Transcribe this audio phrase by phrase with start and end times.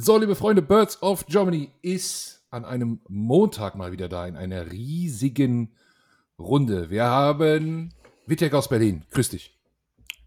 [0.00, 4.70] So, liebe Freunde, Birds of Germany ist an einem Montag mal wieder da in einer
[4.70, 5.72] riesigen
[6.38, 6.88] Runde.
[6.88, 7.92] Wir haben
[8.24, 9.04] Wittek aus Berlin.
[9.10, 9.58] Grüß dich.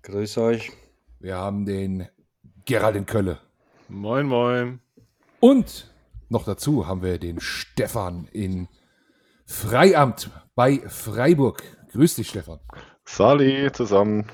[0.01, 0.73] Grüß euch.
[1.21, 2.05] Wir haben den
[2.65, 3.39] Gerald in Kölle.
[3.87, 4.81] Moin, moin.
[5.39, 5.89] Und
[6.27, 8.67] noch dazu haben wir den Stefan in
[9.45, 11.63] Freiamt bei Freiburg.
[11.93, 12.59] Grüß dich, Stefan.
[13.05, 14.25] Sali zusammen.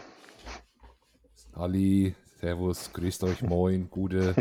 [1.53, 4.33] Sali, Servus, grüßt euch, moin, gute,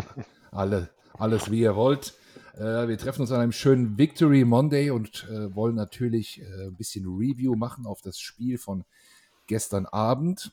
[0.51, 2.15] alle, alles wie ihr wollt.
[2.55, 6.77] Äh, wir treffen uns an einem schönen Victory Monday und äh, wollen natürlich äh, ein
[6.77, 8.85] bisschen Review machen auf das Spiel von
[9.47, 10.53] gestern Abend.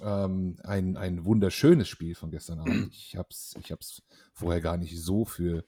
[0.00, 2.92] Ähm, ein, ein wunderschönes Spiel von gestern Abend.
[2.94, 4.02] Ich habe es ich hab's
[4.32, 5.64] vorher gar nicht so für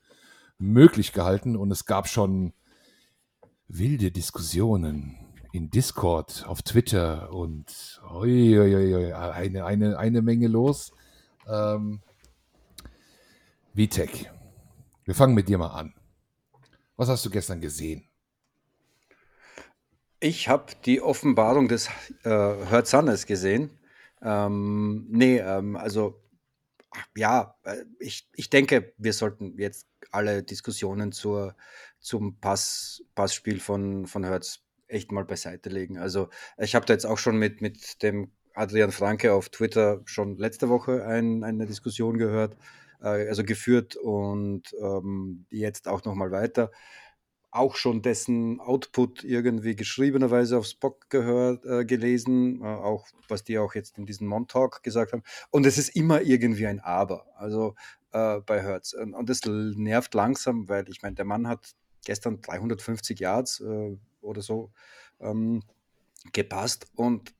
[0.58, 2.52] möglich gehalten und es gab schon
[3.68, 5.16] wilde Diskussionen
[5.52, 10.92] in Discord, auf Twitter und oi, oi, oi, eine, eine, eine Menge los.
[11.48, 12.00] Ähm,
[13.76, 14.30] Vitek,
[15.04, 15.94] wir fangen mit dir mal an.
[16.96, 18.08] Was hast du gestern gesehen?
[20.20, 21.88] Ich habe die Offenbarung des
[22.22, 23.76] äh, Hörzanes gesehen.
[24.22, 26.22] Ähm, nee, ähm, also
[27.16, 31.56] ja, äh, ich, ich denke, wir sollten jetzt alle Diskussionen zur,
[31.98, 35.98] zum Pass, Passspiel von, von Hertz echt mal beiseite legen.
[35.98, 40.38] Also ich habe da jetzt auch schon mit, mit dem Adrian Franke auf Twitter schon
[40.38, 42.56] letzte Woche ein, eine Diskussion gehört,
[43.00, 46.70] also geführt und ähm, jetzt auch nochmal weiter.
[47.50, 53.58] Auch schon dessen Output irgendwie geschriebenerweise auf Spock gehört, äh, gelesen, äh, auch was die
[53.58, 55.22] auch jetzt in diesem Montalk gesagt haben.
[55.50, 57.74] Und es ist immer irgendwie ein Aber, also
[58.12, 58.92] äh, bei Hertz.
[58.92, 63.96] Und, und das nervt langsam, weil ich meine, der Mann hat gestern 350 Yards äh,
[64.20, 64.72] oder so
[65.20, 65.62] ähm,
[66.32, 66.86] gepasst.
[66.94, 67.34] Und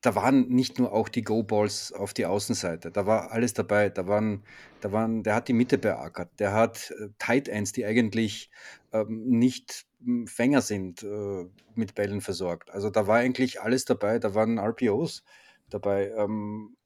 [0.00, 3.90] da waren nicht nur auch die Go-Balls auf die Außenseite, da war alles dabei.
[3.90, 4.42] Da waren,
[4.80, 8.50] da waren, der hat die Mitte beackert, der hat äh, Tight Ends, die eigentlich
[8.92, 12.70] ähm, nicht hm, Fänger sind, äh, mit Bällen versorgt.
[12.70, 15.22] Also da war eigentlich alles dabei, da waren RPOs
[15.68, 16.10] dabei.
[16.16, 16.76] Ähm,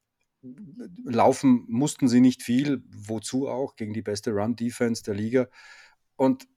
[1.05, 5.49] laufen mussten sie nicht viel, wozu auch, gegen die beste Run-Defense der Liga.
[6.16, 6.49] Und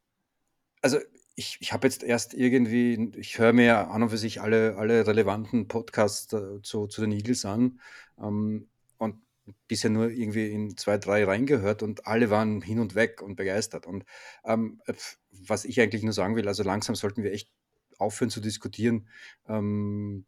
[0.81, 0.97] also
[1.37, 5.05] ich, ich habe jetzt erst irgendwie, ich höre mir an und für sich alle, alle
[5.05, 7.79] relevanten Podcasts äh, zu, zu den Eagles an
[8.19, 8.67] ähm,
[8.97, 9.21] und
[9.67, 13.85] bisher nur irgendwie in zwei, drei reingehört und alle waren hin und weg und begeistert.
[13.85, 14.03] Und
[14.45, 14.81] ähm,
[15.29, 17.51] was ich eigentlich nur sagen will, also langsam sollten wir echt
[17.99, 19.07] aufhören zu diskutieren,
[19.47, 20.25] ähm,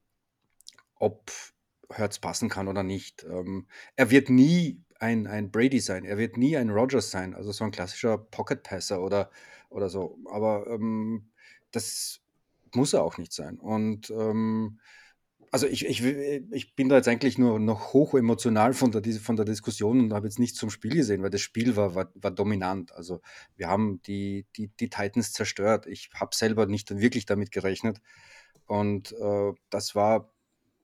[0.93, 1.31] ob
[1.91, 3.23] Hertz passen kann oder nicht.
[3.23, 3.65] Ähm,
[3.95, 7.63] er wird nie ein, ein Brady sein, er wird nie ein Rogers sein, also so
[7.63, 9.29] ein klassischer Pocket Passer oder
[9.69, 10.17] oder so.
[10.31, 11.29] Aber ähm,
[11.71, 12.21] das
[12.73, 13.57] muss er auch nicht sein.
[13.59, 14.79] Und ähm,
[15.51, 19.35] also ich, ich, ich bin da jetzt eigentlich nur noch hoch emotional von der, von
[19.35, 22.31] der Diskussion und habe jetzt nicht zum Spiel gesehen, weil das Spiel war, war, war
[22.31, 22.91] dominant.
[22.93, 23.21] Also
[23.55, 25.87] wir haben die, die, die Titans zerstört.
[25.87, 27.99] Ich habe selber nicht wirklich damit gerechnet.
[28.67, 30.31] Und äh, das war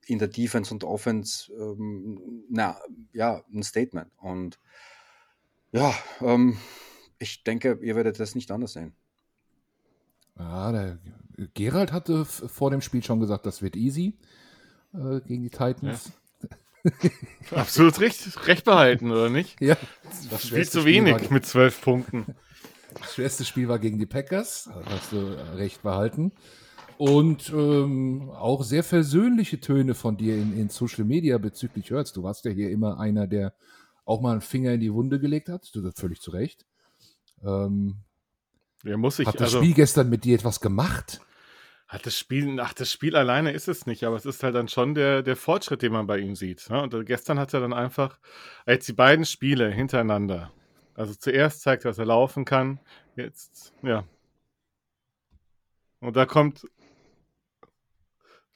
[0.06, 2.78] in der Defense und Offense ähm, na,
[3.14, 4.12] ja, ein Statement.
[4.18, 4.60] Und
[5.72, 6.58] ja, ähm,
[7.20, 8.94] ich denke, ihr werdet das nicht anders sehen.
[10.38, 11.00] Ja, der
[11.54, 14.18] Gerald hatte vor dem Spiel schon gesagt, das wird easy
[14.94, 16.12] äh, gegen die Titans.
[16.12, 16.92] Ja.
[17.52, 19.58] Absolut recht, recht behalten, oder nicht?
[19.62, 19.76] Ja.
[20.30, 22.36] Das Viel zu wenig war, mit zwölf Punkten.
[22.94, 25.18] Das schwerste Spiel war gegen die Packers, hast du
[25.56, 26.32] recht behalten.
[26.98, 32.14] Und ähm, auch sehr versöhnliche Töne von dir in, in Social Media bezüglich Hurts.
[32.14, 33.54] Du warst ja hier immer einer, der
[34.06, 35.70] auch mal einen Finger in die Wunde gelegt hat.
[35.76, 36.66] Du das völlig zu Recht.
[37.44, 37.98] Ähm,
[38.84, 41.20] ja, muss ich, hat das also, Spiel gestern mit dir etwas gemacht?
[41.88, 44.68] Hat das Spiel, ach, das Spiel alleine ist es nicht, aber es ist halt dann
[44.68, 46.70] schon der, der Fortschritt, den man bei ihm sieht.
[46.70, 46.82] Ne?
[46.82, 48.20] Und gestern hat er dann einfach,
[48.66, 50.52] jetzt die beiden Spiele hintereinander.
[50.94, 52.80] Also zuerst zeigt er, dass er laufen kann.
[53.16, 54.06] Jetzt, ja.
[56.00, 56.66] Und da kommt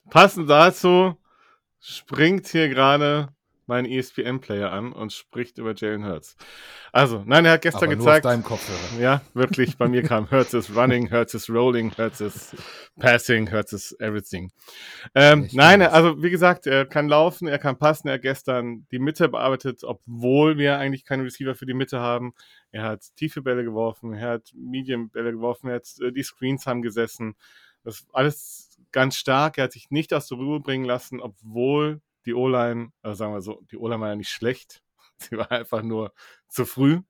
[0.09, 1.15] passend dazu,
[1.79, 3.29] springt hier gerade
[3.69, 6.35] meinen ESPN-Player an und spricht über Jalen Hurts.
[6.91, 8.25] Also, nein, er hat gestern Aber gezeigt.
[8.25, 8.99] Nur auf deinem Kopfhörer.
[8.99, 9.77] Ja, wirklich.
[9.77, 12.55] Bei mir kam Hurts is running, Hurts is rolling, Hurts is
[12.99, 14.51] passing, Hurts is everything.
[15.13, 18.07] Ähm, nein, also wie gesagt, er kann laufen, er kann passen.
[18.07, 22.33] Er hat gestern die Mitte bearbeitet, obwohl wir eigentlich keine Receiver für die Mitte haben.
[22.71, 26.81] Er hat tiefe Bälle geworfen, er hat Medium-Bälle geworfen, er hat äh, die Screens haben
[26.81, 27.35] gesessen.
[27.83, 29.57] Das alles ganz stark.
[29.57, 33.41] Er hat sich nicht aus der Ruhe bringen lassen, obwohl die O-Line, also sagen wir
[33.41, 34.81] so, die O-Line war ja nicht schlecht.
[35.17, 36.13] Sie war einfach nur
[36.47, 37.01] zu früh.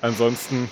[0.00, 0.68] Ansonsten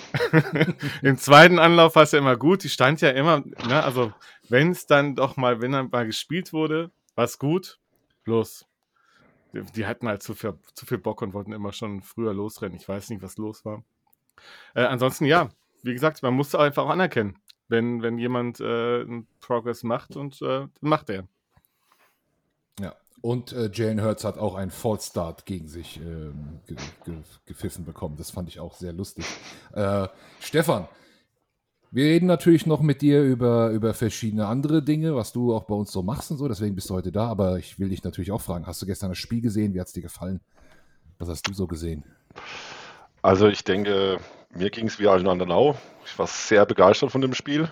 [1.01, 2.63] im zweiten Anlauf war es ja immer gut.
[2.63, 4.13] Die stand ja immer, ne, also
[4.49, 7.79] wenn es dann doch mal, wenn dann mal gespielt wurde, war es gut.
[8.25, 8.65] Bloß,
[9.53, 12.77] die, die, hatten halt zu viel, zu viel Bock und wollten immer schon früher losrennen.
[12.77, 13.83] Ich weiß nicht, was los war.
[14.75, 15.49] Äh, ansonsten ja,
[15.83, 17.37] wie gesagt, man muss einfach auch anerkennen,
[17.73, 21.27] wenn, wenn jemand äh, einen Progress macht und äh, macht er.
[22.79, 27.15] Ja, und äh, Jalen Hurts hat auch einen False Start gegen sich ähm, ge ge
[27.45, 28.15] gepfiffen bekommen.
[28.15, 29.25] Das fand ich auch sehr lustig.
[29.73, 30.07] Äh,
[30.39, 30.87] Stefan,
[31.89, 35.73] wir reden natürlich noch mit dir über, über verschiedene andere Dinge, was du auch bei
[35.73, 36.47] uns so machst und so.
[36.47, 37.27] Deswegen bist du heute da.
[37.27, 39.73] Aber ich will dich natürlich auch fragen: Hast du gestern das Spiel gesehen?
[39.73, 40.41] Wie hat es dir gefallen?
[41.17, 42.03] Was hast du so gesehen?
[43.23, 44.19] Also, ich denke,
[44.55, 45.75] mir ging es wie allen anderen auch.
[46.05, 47.71] Ich war sehr begeistert von dem Spiel.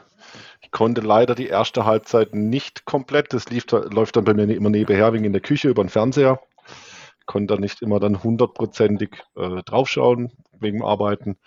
[0.62, 3.34] Ich konnte leider die erste Halbzeit nicht komplett.
[3.34, 6.40] Das lief, läuft dann bei mir immer nebenher wegen in der Küche über den Fernseher.
[7.20, 11.38] Ich konnte da nicht immer dann hundertprozentig äh, draufschauen wegen dem Arbeiten.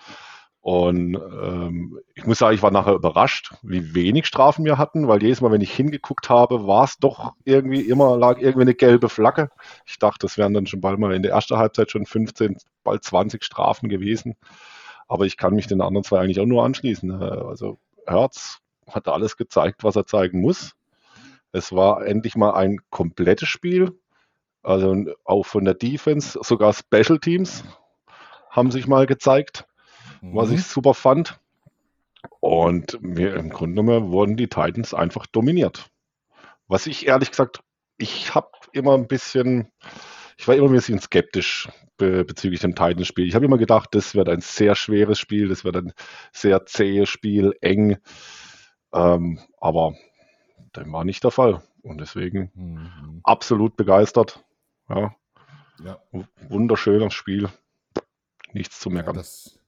[0.60, 5.22] Und ähm, ich muss sagen, ich war nachher überrascht, wie wenig Strafen wir hatten, weil
[5.22, 9.10] jedes Mal, wenn ich hingeguckt habe, war es doch irgendwie immer, lag irgendwie eine gelbe
[9.10, 9.50] Flagge.
[9.84, 13.04] Ich dachte, das wären dann schon bald mal in der ersten Halbzeit schon 15, bald
[13.04, 14.36] 20 Strafen gewesen.
[15.08, 17.10] Aber ich kann mich den anderen zwei eigentlich auch nur anschließen.
[17.10, 20.74] Äh, also Herz hat alles gezeigt, was er zeigen muss.
[21.52, 23.98] Es war endlich mal ein komplettes Spiel.
[24.62, 27.64] Also auch von der Defense, sogar Special Teams
[28.50, 29.66] haben sich mal gezeigt
[30.24, 30.36] mhm.
[30.36, 31.38] was ich super fand.
[32.40, 35.90] Und mir im Grunde genommen wurden die Titans einfach dominiert.
[36.68, 37.60] Was ich ehrlich gesagt,
[37.98, 39.70] ich habe immer ein bisschen,
[40.36, 43.28] ich war immer ein bisschen skeptisch be bezüglich dem Titans-Spiel.
[43.28, 45.92] Ich habe immer gedacht, das wird ein sehr schweres Spiel, das wird ein
[46.32, 47.98] sehr zähes Spiel, eng.
[48.92, 49.94] Ähm, aber
[50.72, 51.62] das war nicht der Fall.
[51.82, 53.20] Und deswegen mhm.
[53.22, 54.44] absolut begeistert.
[54.88, 55.14] Ja.
[55.84, 55.98] ja.
[56.48, 57.48] Wunderschönes Spiel.
[58.52, 59.14] Nichts zu meckern.
[59.14, 59.58] Ja, das,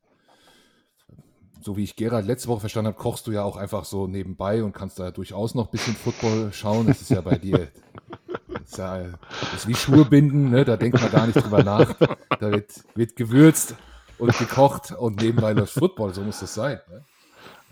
[1.61, 4.63] so wie ich Gerald letzte Woche verstanden habe, kochst du ja auch einfach so nebenbei
[4.63, 6.87] und kannst da durchaus noch ein bisschen Football schauen.
[6.87, 7.69] Das ist ja bei dir.
[8.67, 10.65] Das ist, ja, das ist wie Schuhe binden, ne?
[10.65, 11.95] da denkt man gar nicht drüber nach.
[12.41, 13.77] Da wird, wird gewürzt
[14.19, 16.81] und gekocht und nebenbei läuft Football, so muss das sein.
[16.91, 17.05] Ne?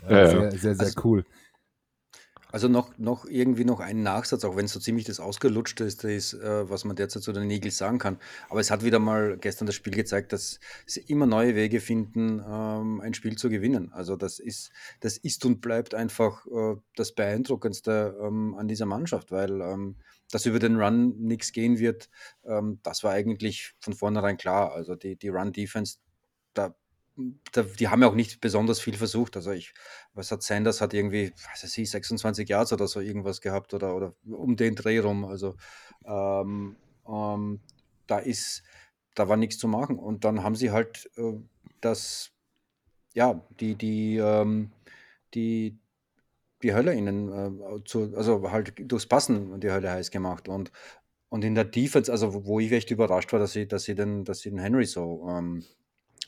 [0.09, 1.25] Ja, ja, sehr, sehr, sehr also, cool.
[2.51, 6.05] Also noch, noch irgendwie noch einen Nachsatz, auch wenn es so ziemlich das Ausgelutschte ist,
[6.05, 8.17] ist äh, was man derzeit zu den Eagles sagen kann.
[8.49, 12.41] Aber es hat wieder mal gestern das Spiel gezeigt, dass sie immer neue Wege finden,
[12.47, 13.91] ähm, ein Spiel zu gewinnen.
[13.91, 14.71] Also das ist,
[15.01, 19.97] das ist und bleibt einfach äh, das Beeindruckendste ähm, an dieser Mannschaft, weil ähm,
[20.35, 22.09] dass über den Run nichts gehen wird,
[22.43, 24.73] ähm, das war eigentlich von vornherein klar.
[24.73, 25.99] Also die, die Run-Defense,
[26.53, 26.75] da
[27.53, 29.37] da, die haben ja auch nicht besonders viel versucht.
[29.37, 29.73] Also ich,
[30.13, 33.95] was hat Sanders hat irgendwie, was weiß ich, 26 Yards oder so irgendwas gehabt oder,
[33.95, 35.23] oder um den Dreh rum.
[35.23, 35.55] Also
[36.03, 36.75] ähm,
[37.07, 37.61] ähm,
[38.05, 38.63] da ist,
[39.13, 39.97] da war nichts zu machen.
[39.97, 41.39] Und dann haben sie halt äh,
[41.79, 42.33] das,
[43.13, 44.73] ja, die, die, ähm,
[45.33, 45.79] die,
[46.65, 50.47] die Hölle ihnen äh, zu, also halt durchs Passen die Hölle heiß gemacht.
[50.49, 50.71] Und,
[51.29, 54.25] und in der Defense, also wo ich echt überrascht war, dass sie, dass sie den,
[54.25, 55.63] dass sie den Henry so ähm,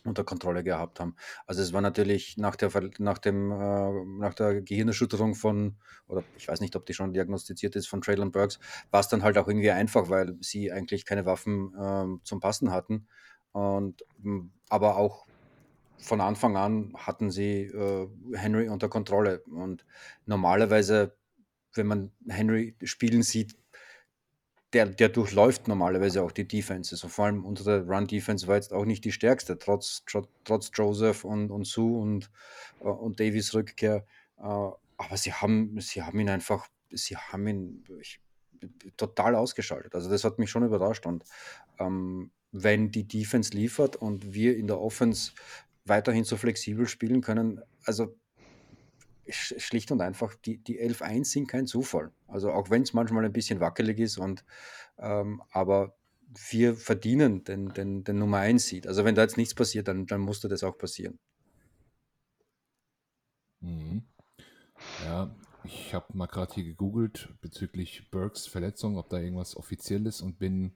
[0.06, 1.16] unter Kontrolle gehabt haben.
[1.48, 5.76] Also es war natürlich nach der, nach dem, äh, nach der Gehirnerschütterung von,
[6.08, 8.60] oder ich weiß nicht, ob die schon diagnostiziert ist, von Traylon Burks,
[8.92, 12.72] war es dann halt auch irgendwie einfach, weil sie eigentlich keine Waffen äh, zum Passen
[12.72, 13.08] hatten.
[13.54, 14.04] Und,
[14.70, 15.27] aber auch
[15.98, 19.42] von Anfang an hatten sie äh, Henry unter Kontrolle.
[19.44, 19.86] Und
[20.26, 21.16] normalerweise,
[21.74, 23.56] wenn man Henry spielen sieht,
[24.74, 26.94] der, der durchläuft normalerweise auch die Defense.
[26.94, 30.04] Also vor allem unsere Run-Defense war jetzt auch nicht die stärkste, trotz,
[30.44, 32.30] trotz Joseph und, und Sue und,
[32.82, 34.06] uh, und Davies Rückkehr.
[34.38, 38.20] Uh, aber sie haben, sie haben ihn einfach, sie haben ihn ich,
[38.98, 39.96] total ausgeschaltet.
[39.96, 41.06] Also das hat mich schon überrascht.
[41.06, 41.24] Und
[41.80, 45.32] ähm, wenn die Defense liefert und wir in der Offense
[45.88, 48.16] weiterhin so flexibel spielen können, also
[49.30, 52.12] schlicht und einfach, die, die 11-1 sind kein Zufall.
[52.28, 54.46] Also auch wenn es manchmal ein bisschen wackelig ist und
[54.98, 55.96] ähm, aber
[56.50, 58.88] wir verdienen den, den, den Nummer 1 Seed.
[58.88, 61.20] Also wenn da jetzt nichts passiert, dann, dann musste das auch passieren.
[63.60, 64.04] Mhm.
[65.06, 70.22] Ja, ich habe mal gerade hier gegoogelt bezüglich Burks Verletzung, ob da irgendwas offiziell ist
[70.22, 70.76] und bin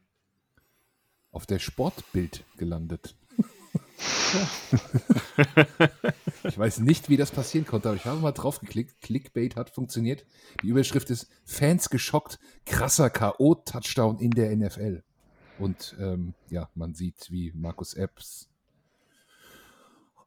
[1.32, 3.16] auf der Sportbild gelandet.
[6.44, 9.02] Ich weiß nicht, wie das passieren konnte, aber ich habe mal drauf geklickt.
[9.02, 10.26] Clickbait hat funktioniert.
[10.64, 15.04] Die Überschrift ist Fans geschockt, krasser K.O.-Touchdown in der NFL.
[15.60, 18.52] Und ähm, ja, man sieht, wie Markus Epps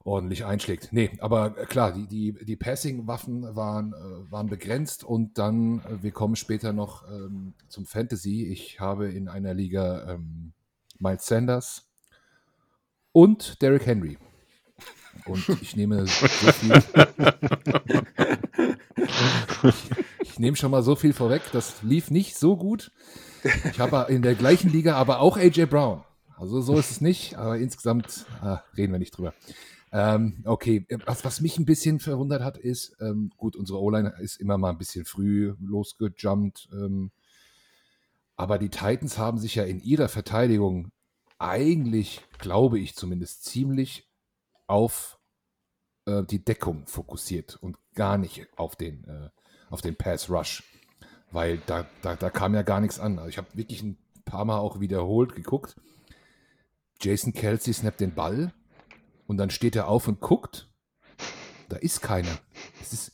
[0.04, 0.90] ordentlich einschlägt.
[0.92, 6.12] Nee, aber klar, die, die, die Passing-Waffen waren, äh, waren begrenzt und dann, äh, wir
[6.12, 8.46] kommen später noch ähm, zum Fantasy.
[8.46, 10.52] Ich habe in einer Liga ähm,
[10.98, 11.88] Miles Sanders,
[13.14, 14.18] und Derrick Henry.
[15.25, 16.83] Und ich nehme so viel.
[20.23, 21.42] ich, nehme schon mal so viel vorweg.
[21.52, 22.92] Das lief nicht so gut.
[23.71, 26.02] Ich habe in der gleichen Liga aber auch AJ Brown.
[26.37, 29.33] Also so ist es nicht, aber insgesamt ah, reden wir nicht drüber.
[29.92, 34.40] Ähm, okay, was, was mich ein bisschen verwundert hat, ist, ähm, gut, unsere O-Line ist
[34.40, 36.68] immer mal ein bisschen früh losgejumpt.
[36.73, 37.12] Ähm,
[38.35, 40.90] aber die Titans haben sich ja in ihrer Verteidigung
[41.38, 44.09] eigentlich, glaube ich zumindest, ziemlich
[44.67, 45.19] auf
[46.07, 49.31] äh, die Deckung fokussiert und gar nicht auf den, äh,
[49.83, 50.62] den Pass Rush.
[51.31, 53.19] Weil da, da, da kam ja gar nichts an.
[53.19, 55.76] Also ich habe wirklich ein paar Mal auch wiederholt geguckt.
[57.00, 58.53] Jason Kelsey snappt den Ball
[59.26, 60.69] und dann steht er auf und guckt.
[61.69, 62.38] Da ist keiner.
[62.81, 63.12] Es, ist,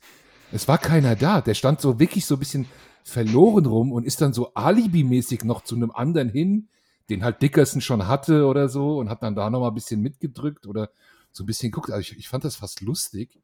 [0.53, 1.41] es war keiner da.
[1.41, 2.67] Der stand so wirklich so ein bisschen
[3.05, 6.69] verloren rum und ist dann so alibimäßig noch zu einem anderen hin,
[7.11, 10.01] den halt Dickerson schon hatte oder so und hat dann da noch mal ein bisschen
[10.01, 10.91] mitgedrückt oder
[11.33, 11.91] so ein bisschen guckt.
[11.91, 13.41] Also ich, ich fand das fast lustig.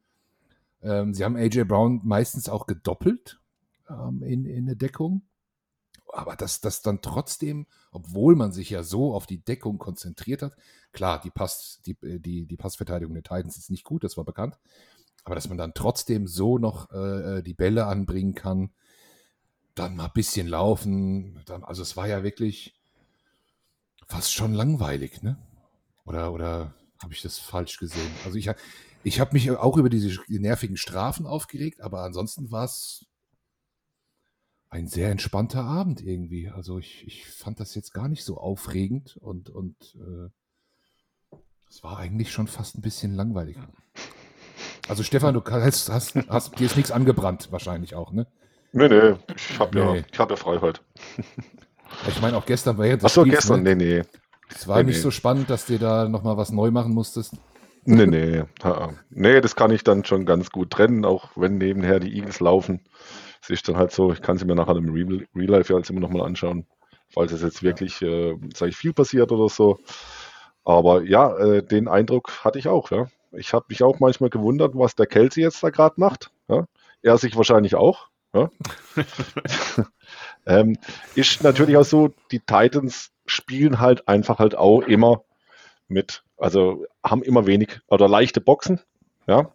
[0.82, 3.40] Ähm, sie haben AJ Brown meistens auch gedoppelt
[3.88, 5.23] ähm, in, in der Deckung.
[6.12, 10.54] Aber dass das dann trotzdem, obwohl man sich ja so auf die Deckung konzentriert hat,
[10.92, 14.58] klar, die, Pass, die, die, die Passverteidigung der Titans ist nicht gut, das war bekannt.
[15.25, 18.70] Aber dass man dann trotzdem so noch äh, äh die Bälle anbringen kann,
[19.75, 21.42] dann mal ein bisschen laufen.
[21.46, 22.76] Dann, also es war ja wirklich
[24.06, 25.36] fast schon langweilig, ne?
[26.04, 28.10] Oder, oder habe ich das falsch gesehen?
[28.25, 28.50] Also ich,
[29.02, 33.06] ich habe mich auch über diese nervigen Strafen aufgeregt, aber ansonsten war es
[34.68, 36.48] ein sehr entspannter Abend irgendwie.
[36.48, 41.36] Also ich, ich fand das jetzt gar nicht so aufregend und, und äh,
[41.68, 43.56] es war eigentlich schon fast ein bisschen langweilig.
[44.88, 48.26] Also Stefan, du hast, hast, hast dir ist nichts angebrannt wahrscheinlich auch, ne?
[48.72, 49.98] Nee, nee, ich habe nee.
[49.98, 50.80] ja, ich hab ja frei heute.
[52.08, 53.04] Ich meine, auch gestern war jetzt.
[53.04, 53.76] Achso, gestern, ne?
[53.76, 54.02] nee, nee.
[54.54, 55.02] Es war nee, nicht nee.
[55.02, 57.34] so spannend, dass du da nochmal was neu machen musstest.
[57.84, 58.42] Nee, nee.
[59.10, 62.80] Nee, das kann ich dann schon ganz gut trennen, auch wenn nebenher die Eagles laufen.
[63.40, 65.78] Es ist dann halt so, ich kann sie mir nachher im Real, Real Life ja
[65.78, 66.66] jetzt immer nochmal anschauen,
[67.10, 68.08] falls es jetzt wirklich, ja.
[68.08, 69.78] äh, sage ich, viel passiert oder so.
[70.64, 73.06] Aber ja, äh, den Eindruck hatte ich auch, ja.
[73.30, 76.32] Ich habe mich auch manchmal gewundert, was der Kelsey jetzt da gerade macht.
[76.48, 76.66] Ja?
[77.02, 78.08] Er sich wahrscheinlich auch.
[78.35, 78.50] Ja?
[80.47, 80.78] ähm,
[81.14, 85.23] ist natürlich auch so, die Titans spielen halt einfach halt auch immer
[85.88, 88.80] mit, also haben immer wenig oder leichte Boxen,
[89.26, 89.50] ja.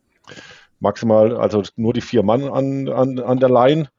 [0.80, 3.90] Maximal, also nur die vier Mann an, an, an der Line.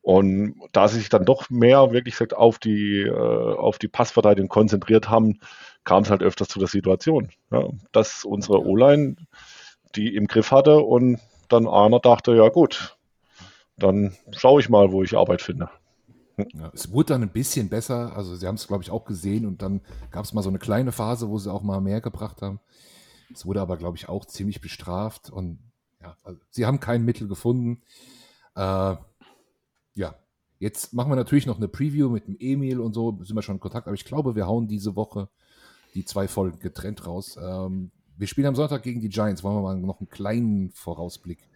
[0.00, 4.48] Und da sie sich dann doch mehr wirklich gesagt auf die, äh, auf die Passverteidigung
[4.48, 5.40] konzentriert haben,
[5.84, 9.16] kam es halt öfters zu der Situation, ja, dass unsere O-Line
[9.94, 12.96] die im Griff hatte und dann einer dachte, ja gut,
[13.82, 15.68] dann schaue ich mal, wo ich Arbeit finde.
[16.54, 18.16] Ja, es wurde dann ein bisschen besser.
[18.16, 20.58] Also sie haben es, glaube ich, auch gesehen und dann gab es mal so eine
[20.58, 22.60] kleine Phase, wo sie auch mal mehr gebracht haben.
[23.32, 25.58] Es wurde aber, glaube ich, auch ziemlich bestraft und
[26.00, 27.82] ja, also sie haben kein Mittel gefunden.
[28.56, 28.96] Äh,
[29.94, 30.14] ja,
[30.58, 33.56] jetzt machen wir natürlich noch eine Preview mit dem Emil und so, sind wir schon
[33.56, 35.28] in Kontakt, aber ich glaube, wir hauen diese Woche
[35.94, 37.38] die zwei Folgen getrennt raus.
[37.40, 39.42] Ähm, wir spielen am Sonntag gegen die Giants.
[39.42, 41.49] Wollen wir mal noch einen kleinen Vorausblick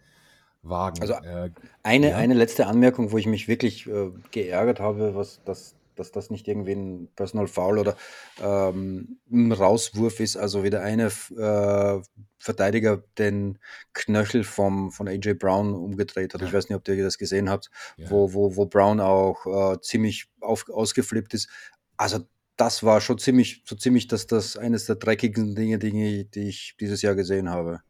[0.65, 1.01] wagen.
[1.01, 1.51] Also äh,
[1.83, 2.17] eine, ja.
[2.17, 6.47] eine letzte Anmerkung, wo ich mich wirklich äh, geärgert habe, was das, dass das nicht
[6.47, 7.95] irgendwie ein Personal Foul oder
[8.41, 10.37] ähm, ein Rauswurf ist.
[10.37, 12.01] Also wie der eine äh,
[12.37, 13.59] Verteidiger den
[13.93, 16.41] Knöchel vom, von AJ Brown umgedreht hat.
[16.41, 16.47] Ja.
[16.47, 18.09] Ich weiß nicht, ob ihr das gesehen habt, ja.
[18.09, 21.49] wo, wo, wo Brown auch äh, ziemlich auf, ausgeflippt ist.
[21.97, 22.19] Also
[22.57, 26.75] das war schon ziemlich, so ziemlich dass das eines der dreckigsten Dinge, die, die ich
[26.79, 27.81] dieses Jahr gesehen habe.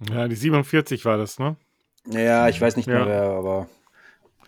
[0.00, 1.56] Ja, die 47 war das, ne?
[2.06, 3.68] Ja, ich weiß nicht mehr, wer, aber.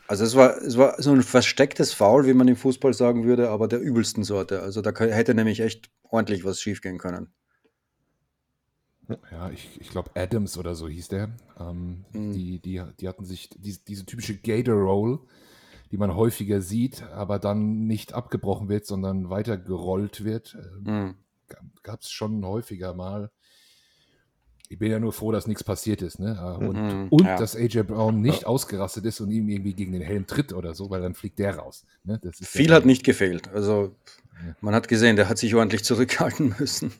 [0.06, 3.50] Also es war, es war so ein verstecktes Foul, wie man im Fußball sagen würde,
[3.50, 4.60] aber der übelsten Sorte.
[4.60, 7.32] Also da hätte nämlich echt ordentlich was schiefgehen können.
[9.30, 11.30] Ja, ich, ich glaube Adams oder so hieß der.
[11.58, 12.32] Ähm, mhm.
[12.32, 15.20] die, die, die hatten sich die, diese typische Gator Roll,
[15.90, 20.56] die man häufiger sieht, aber dann nicht abgebrochen wird, sondern weiter gerollt wird.
[20.86, 21.14] Ähm, mhm.
[21.82, 23.30] Gab es schon häufiger mal
[24.70, 26.20] ich bin ja nur froh, dass nichts passiert ist.
[26.20, 26.38] Ne?
[26.38, 27.36] Ah, und, mhm, und ja.
[27.36, 28.46] dass AJ Brown nicht ja.
[28.46, 31.56] ausgerastet ist und ihm irgendwie gegen den Helm tritt oder so, weil dann fliegt der
[31.56, 31.84] raus.
[32.04, 32.20] Ne?
[32.40, 33.48] Viel hat nicht gefehlt.
[33.52, 33.96] Also
[34.32, 34.54] ja.
[34.60, 36.92] man hat gesehen, der hat sich ordentlich zurückhalten müssen.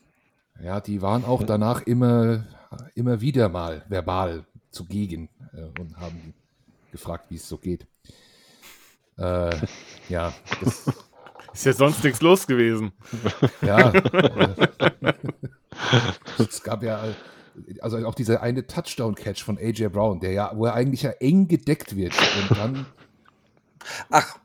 [0.60, 2.44] Ja, die waren auch danach immer,
[2.96, 6.34] immer wieder mal verbal zugegen äh, und haben
[6.90, 7.86] gefragt, wie es so geht.
[9.16, 9.54] Äh,
[10.08, 10.86] ja, das
[11.54, 12.90] ist ja sonst nichts los gewesen.
[13.62, 13.90] Ja.
[13.90, 15.14] Äh,
[16.38, 17.04] es gab ja
[17.80, 21.48] also auch dieser eine Touchdown-Catch von AJ Brown, der ja, wo er eigentlich ja eng
[21.48, 22.14] gedeckt wird.
[22.40, 22.86] Und dann.
[24.10, 24.38] Ach.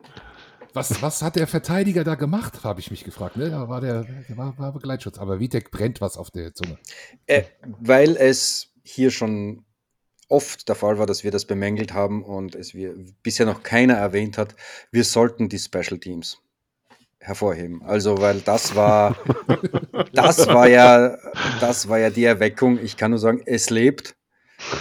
[0.74, 3.38] Was, was hat der Verteidiger da gemacht, habe ich mich gefragt.
[3.38, 3.50] Ne?
[3.50, 4.06] Da war der,
[4.36, 5.18] war, war Begleitschutz.
[5.18, 6.78] Aber Vitek brennt was auf der Zunge.
[7.28, 7.44] Äh,
[7.80, 9.64] weil es hier schon
[10.28, 12.94] oft der Fall war, dass wir das bemängelt haben und es wir
[13.24, 14.56] bisher noch keiner erwähnt hat,
[14.92, 16.42] wir sollten die Special Teams
[17.26, 17.82] hervorheben.
[17.84, 19.16] Also, weil das war,
[20.14, 21.18] das war ja,
[21.60, 22.80] das war ja die Erweckung.
[22.82, 24.16] Ich kann nur sagen, es lebt.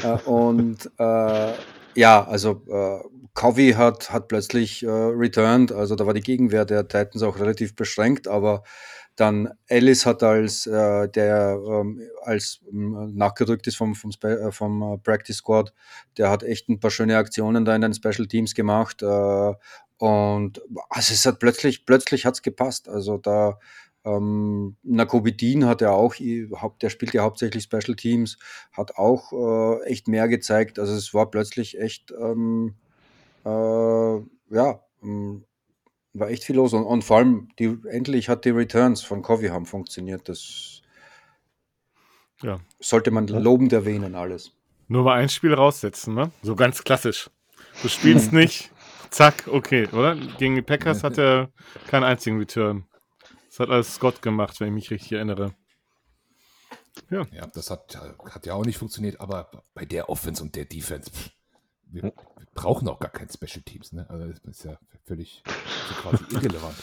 [0.02, 1.52] Äh, und äh,
[1.94, 3.00] ja, also äh,
[3.34, 7.74] Covey hat, hat plötzlich äh, returned, also da war die Gegenwehr der Titans auch relativ
[7.74, 8.62] beschränkt, aber
[9.16, 14.82] dann Ellis hat als äh, der ähm, als ähm, nachgerückt ist vom, vom, äh, vom
[14.82, 15.72] äh, Practice Squad,
[16.16, 19.02] der hat echt ein paar schöne Aktionen da in den Special Teams gemacht.
[19.02, 19.52] Äh,
[19.98, 20.60] und
[20.90, 22.88] also es hat plötzlich, plötzlich hat es gepasst.
[22.88, 23.58] Also da
[24.04, 28.38] ähm, Nakobidin hat ja auch, der spielt ja hauptsächlich Special Teams,
[28.72, 30.78] hat auch äh, echt mehr gezeigt.
[30.78, 32.74] Also es war plötzlich echt, ähm,
[33.44, 35.44] äh, ja, ähm,
[36.12, 36.72] war echt viel los.
[36.74, 40.28] Und, und, vor allem, die, endlich hat die Returns von Covey haben funktioniert.
[40.28, 40.82] Das
[42.42, 42.60] ja.
[42.80, 44.52] sollte man lobend erwähnen, alles.
[44.88, 46.30] Nur mal ein Spiel raussetzen, ne?
[46.42, 47.30] So ganz klassisch.
[47.82, 48.70] Du spielst nicht,
[49.14, 50.16] zack, okay, oder?
[50.16, 51.50] Gegen die Packers hat er
[51.86, 52.86] keinen einzigen Return.
[53.48, 55.54] Das hat alles Scott gemacht, wenn ich mich richtig erinnere.
[57.10, 57.96] Ja, ja das hat,
[58.30, 61.10] hat ja auch nicht funktioniert, aber bei der Offense und der Defense,
[61.86, 62.12] wir, wir
[62.54, 63.92] brauchen auch gar keine Special Teams.
[63.92, 64.06] Ne?
[64.08, 65.42] Also das ist ja völlig
[65.88, 66.74] so quasi irrelevant.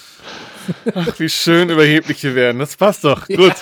[0.96, 2.60] Ach, wie schön überheblich wir werden.
[2.60, 3.28] Das passt doch.
[3.28, 3.38] Ja.
[3.38, 3.56] Gut.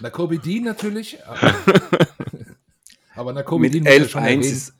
[0.00, 1.18] Na, Kobe Dean natürlich.
[3.14, 4.72] Aber na, Kobe Mit Dean 11-1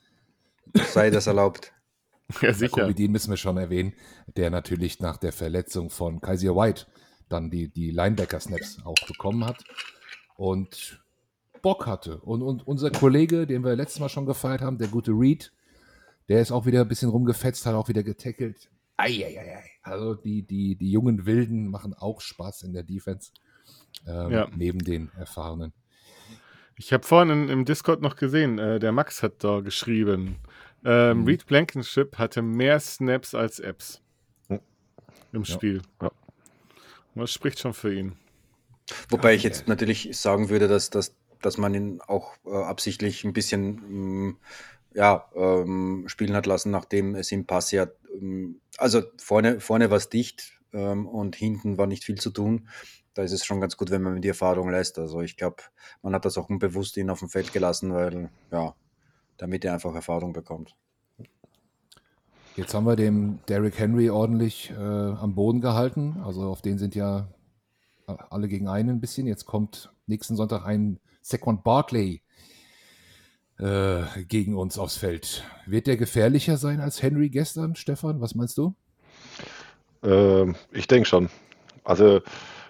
[0.75, 1.73] sei das erlaubt.
[2.41, 2.91] Ja, sicher.
[2.95, 3.93] Dean müssen wir schon erwähnen,
[4.37, 6.87] der natürlich nach der Verletzung von Kaiser White
[7.29, 9.63] dann die, die Linebacker-Snaps auch bekommen hat.
[10.37, 11.03] Und
[11.63, 12.19] Bock hatte.
[12.19, 15.53] Und, und unser Kollege, den wir letztes Mal schon gefeiert haben, der gute Reed,
[16.29, 18.71] der ist auch wieder ein bisschen rumgefetzt, hat auch wieder getackelt.
[18.97, 19.63] Eieiei.
[19.83, 23.33] Also die, die, die jungen Wilden machen auch Spaß in der Defense,
[24.07, 24.49] ähm, ja.
[24.55, 25.73] neben den Erfahrenen.
[26.77, 30.37] Ich habe vorhin im Discord noch gesehen, äh, der Max hat da geschrieben,
[30.85, 31.27] ähm, mhm.
[31.27, 34.03] Reed Blankenship hatte mehr Snaps als Apps
[34.49, 34.61] hm.
[35.33, 35.83] im Spiel.
[36.01, 36.11] Ja.
[37.15, 38.17] Das spricht schon für ihn.
[39.09, 43.33] Wobei ich jetzt natürlich sagen würde, dass, dass dass man ihn auch äh, absichtlich ein
[43.33, 44.37] bisschen mh, mm,
[44.95, 49.97] ja, ähm, spielen hat lassen, nachdem es im Pass ja, ähm, also vorne, vorne war
[49.97, 52.69] es dicht ähm, und hinten war nicht viel zu tun.
[53.15, 54.99] Da ist es schon ganz gut, wenn man die Erfahrung lässt.
[54.99, 55.63] Also ich glaube,
[56.03, 58.75] man hat das auch unbewusst ihn auf dem Feld gelassen, weil ja,
[59.39, 60.75] damit er einfach Erfahrung bekommt.
[62.57, 66.21] Jetzt haben wir dem Derrick Henry ordentlich äh, am Boden gehalten.
[66.23, 67.29] Also auf den sind ja
[68.07, 69.27] alle gegen einen ein bisschen.
[69.27, 72.23] Jetzt kommt nächsten Sonntag ein Saquon Barkley
[73.59, 75.45] äh, gegen uns aufs Feld.
[75.67, 78.21] Wird der gefährlicher sein als Henry gestern, Stefan?
[78.21, 78.75] Was meinst du?
[80.03, 81.31] Äh, ich denke schon.
[81.85, 82.21] Also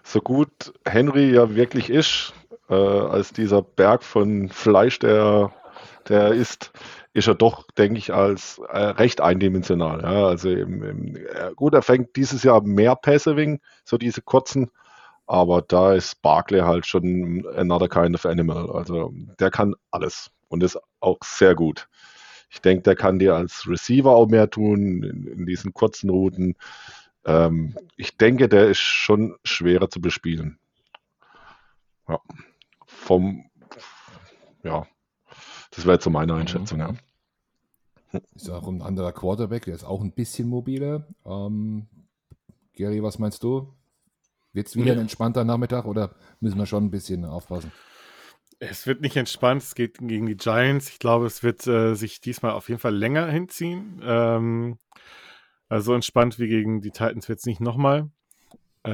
[0.05, 2.33] so gut Henry ja wirklich ist,
[2.69, 5.53] äh, als dieser Berg von Fleisch, der,
[6.09, 6.73] der ist,
[7.13, 10.03] ist er doch, denke ich, als äh, recht eindimensional.
[10.03, 10.27] Ja?
[10.27, 11.19] Also im, im,
[11.57, 14.71] gut, er fängt dieses Jahr mehr Pässe wegen, so diese kurzen,
[15.27, 18.71] aber da ist Barkley halt schon another kind of animal.
[18.71, 21.89] Also der kann alles und ist auch sehr gut.
[22.51, 26.57] Ich denke, der kann dir als Receiver auch mehr tun in, in diesen kurzen Routen.
[27.25, 30.59] Ähm, ich denke, der ist schon schwerer zu bespielen.
[32.09, 32.21] Ja.
[32.85, 33.47] Vom,
[34.65, 34.87] ja,
[35.75, 36.95] das wäre jetzt so meine Einschätzung, ja.
[38.35, 41.07] Ist auch ein anderer Quarterback, der ist auch ein bisschen mobiler.
[41.25, 41.87] Ähm,
[42.75, 43.73] Gary, was meinst du?
[44.53, 47.73] Wird es wieder ein entspannter Nachmittag oder müssen wir schon ein bisschen aufpassen?
[48.59, 50.91] Es wird nicht entspannt, es geht gegen die Giants.
[50.91, 54.01] Ich glaube, es wird äh, sich diesmal auf jeden Fall länger hinziehen.
[54.05, 54.79] Ähm,
[55.69, 58.11] also so entspannt wie gegen die Titans wird es nicht nochmal.
[58.85, 58.91] Äh,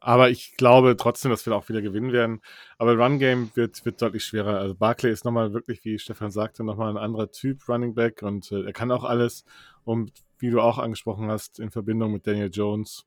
[0.00, 2.40] aber ich glaube trotzdem, dass wir auch wieder gewinnen werden.
[2.78, 4.58] Aber Run Game wird, wird deutlich schwerer.
[4.58, 8.52] Also Barclay ist nochmal wirklich, wie Stefan sagte, nochmal ein anderer Typ Running Back und
[8.52, 9.44] äh, er kann auch alles.
[9.84, 13.06] Und wie du auch angesprochen hast, in Verbindung mit Daniel Jones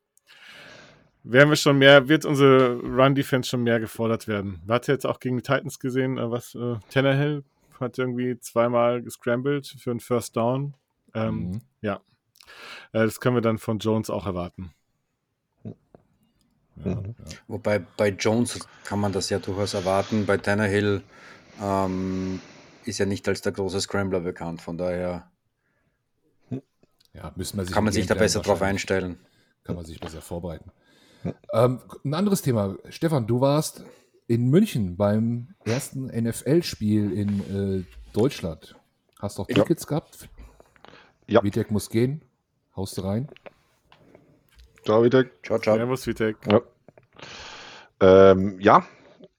[1.26, 4.62] werden wir schon mehr, wird unsere Run-Defense schon mehr gefordert werden.
[4.66, 7.44] Wir hatten jetzt auch gegen die Titans gesehen, äh, was äh, Tannehill
[7.80, 10.76] hat irgendwie zweimal gescrambled für einen First Down.
[11.14, 11.62] Ähm, mhm.
[11.82, 11.96] Ja,
[12.94, 14.74] äh, das können wir dann von Jones auch erwarten.
[16.84, 17.02] Ja, ja.
[17.48, 20.26] Wobei bei Jones kann man das ja durchaus erwarten.
[20.26, 21.02] Bei Tannehill
[21.62, 22.42] ähm,
[22.84, 24.62] ist ja nicht als der große Scrambler bekannt.
[24.62, 25.30] Von daher
[27.16, 29.18] ja, man kann man sich da besser drauf einstellen.
[29.64, 30.72] Kann man sich besser vorbereiten.
[31.54, 32.76] Ähm, ein anderes Thema.
[32.90, 33.84] Stefan, du warst
[34.28, 37.84] in München beim ersten NFL-Spiel in äh,
[38.14, 38.76] Deutschland.
[39.20, 39.90] Hast auch Tickets ja.
[39.90, 40.30] gehabt?
[41.28, 41.44] Ja.
[41.44, 42.22] Vitek muss gehen.
[42.76, 43.30] Haust du rein?
[44.86, 45.32] Ciao, Vitek.
[45.44, 45.76] Ciao, ciao.
[45.78, 46.38] Servus, Vitek.
[46.46, 46.62] Ja.
[48.00, 48.86] Ähm, ja,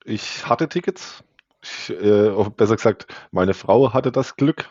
[0.04, 1.22] ich hatte Tickets.
[1.62, 4.68] Ich, äh, besser gesagt, meine Frau hatte das Glück,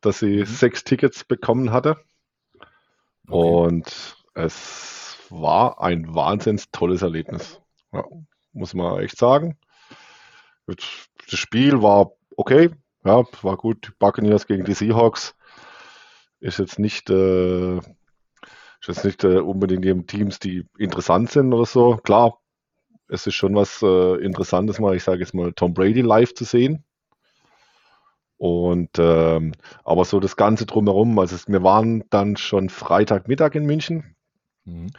[0.00, 0.46] dass sie mhm.
[0.46, 1.98] sechs Tickets bekommen hatte.
[3.28, 3.36] Okay.
[3.36, 7.60] Und es war ein wahnsinnig tolles Erlebnis.
[7.92, 8.04] Ja,
[8.54, 9.58] muss man echt sagen.
[10.66, 12.70] Das Spiel war okay,
[13.04, 13.92] ja, war gut.
[13.98, 15.34] Buccaneers gegen die Seahawks
[16.40, 17.80] ist jetzt nicht, äh,
[18.88, 21.96] ist jetzt nicht äh, unbedingt eben Teams, die interessant sind oder so.
[21.98, 22.38] Klar,
[23.08, 26.44] es ist schon was äh, Interessantes, mal, ich sage jetzt mal, Tom Brady live zu
[26.44, 26.84] sehen.
[28.36, 29.52] Und ähm,
[29.84, 34.16] aber so das Ganze drumherum, also wir waren dann schon Freitagmittag in München
[34.64, 34.90] mhm.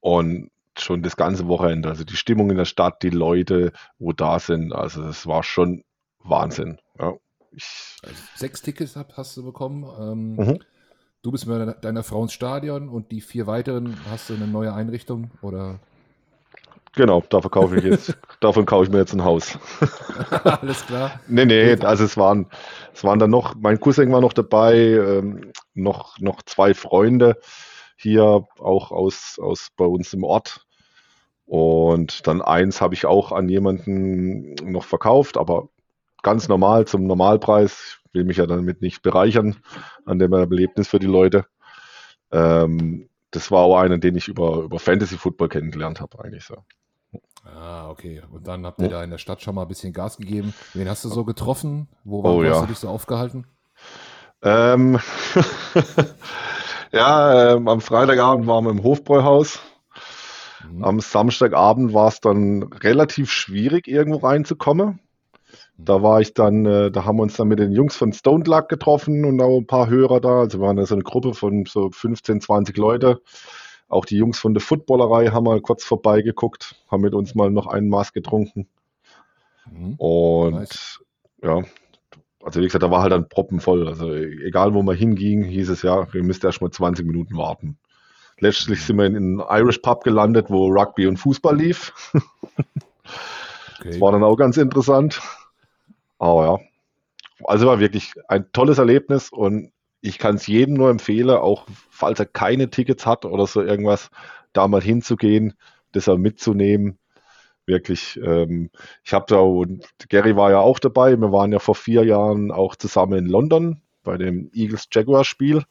[0.00, 4.38] und schon das ganze Wochenende, also die Stimmung in der Stadt, die Leute, wo da
[4.38, 5.84] sind, also das war schon
[6.20, 6.80] Wahnsinn.
[6.98, 7.14] Ja.
[7.52, 9.84] Ich, also sechs Tickets hast du bekommen.
[10.00, 10.58] Ähm, mhm.
[11.22, 14.72] Du bist mit deiner Frau ins Stadion und die vier weiteren hast du eine neue
[14.72, 15.78] Einrichtung oder?
[16.94, 19.58] Genau, da verkaufe ich jetzt, davon kaufe ich mir jetzt ein Haus.
[20.44, 21.20] Alles klar.
[21.28, 22.46] nee, nee, also es waren,
[22.94, 27.36] es waren dann noch, mein Cousin war noch dabei, ähm, noch, noch zwei Freunde
[27.96, 30.66] hier auch aus, aus bei uns im Ort.
[31.44, 35.68] Und dann eins habe ich auch an jemanden noch verkauft, aber
[36.22, 37.99] ganz normal zum Normalpreis.
[38.10, 39.56] Ich will mich ja damit nicht bereichern
[40.04, 41.46] an dem Erlebnis für die Leute.
[42.32, 46.56] Ähm, das war auch einer, den ich über, über Fantasy Football kennengelernt habe, eigentlich so.
[47.44, 48.22] Ah, okay.
[48.30, 50.52] Und dann habt ihr da in der Stadt schon mal ein bisschen Gas gegeben.
[50.74, 51.88] Wen hast du so getroffen?
[52.04, 52.50] Wo war, oh, ja.
[52.50, 53.46] hast du dich so aufgehalten?
[54.42, 54.98] Ähm,
[56.92, 59.60] ja, ähm, am Freitagabend waren wir im Hofbräuhaus.
[60.68, 60.84] Mhm.
[60.84, 65.00] Am Samstagabend war es dann relativ schwierig, irgendwo reinzukommen.
[65.84, 68.44] Da war ich dann, äh, da haben wir uns dann mit den Jungs von Stone
[68.44, 70.40] Luck getroffen und auch ein paar Hörer da.
[70.40, 73.20] Also wir waren da so eine Gruppe von so 15, 20 Leute.
[73.88, 77.66] Auch die Jungs von der Footballerei haben mal kurz vorbeigeguckt, haben mit uns mal noch
[77.66, 78.68] einen Maß getrunken.
[79.70, 79.94] Mhm.
[79.96, 81.00] Und nice.
[81.42, 81.62] ja,
[82.42, 83.88] also wie gesagt, da war halt dann proppenvoll.
[83.88, 87.78] Also egal wo man hinging, hieß es ja, ihr müsst erst mal 20 Minuten warten.
[88.38, 91.92] Letztlich sind wir in einen Irish Pub gelandet, wo Rugby und Fußball lief.
[93.80, 93.92] Okay.
[93.92, 95.22] Das war dann auch ganz interessant.
[96.20, 96.58] Aber ja,
[97.44, 102.20] also war wirklich ein tolles Erlebnis und ich kann es jedem nur empfehlen, auch falls
[102.20, 104.10] er keine Tickets hat oder so irgendwas,
[104.52, 105.54] da mal hinzugehen,
[105.92, 106.98] das auch mitzunehmen.
[107.66, 108.70] Wirklich, ähm,
[109.02, 112.50] ich habe da, und Gary war ja auch dabei, wir waren ja vor vier Jahren
[112.52, 115.62] auch zusammen in London bei dem Eagles Jaguar Spiel.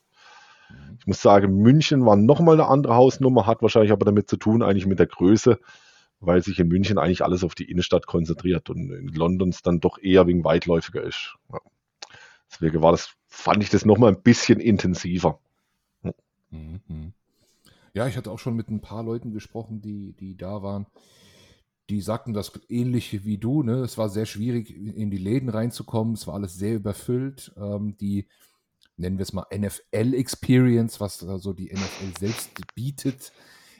[1.00, 4.64] Ich muss sagen, München war nochmal eine andere Hausnummer, hat wahrscheinlich aber damit zu tun,
[4.64, 5.60] eigentlich mit der Größe
[6.20, 9.80] weil sich in München eigentlich alles auf die Innenstadt konzentriert und in London es dann
[9.80, 11.36] doch eher wegen weitläufiger ist.
[11.52, 11.60] Ja.
[12.52, 15.40] Deswegen war das, fand ich das nochmal ein bisschen intensiver.
[16.04, 16.14] Ja.
[16.50, 17.14] Mhm.
[17.94, 20.88] ja, ich hatte auch schon mit ein paar Leuten gesprochen, die, die da waren.
[21.90, 23.64] Die sagten das ähnliche wie du.
[23.64, 23.80] Ne?
[23.80, 26.14] Es war sehr schwierig, in die Läden reinzukommen.
[26.14, 27.52] Es war alles sehr überfüllt.
[27.58, 28.28] Ähm, die,
[28.98, 33.32] nennen wir es mal NFL-Experience, was also die NFL selbst bietet,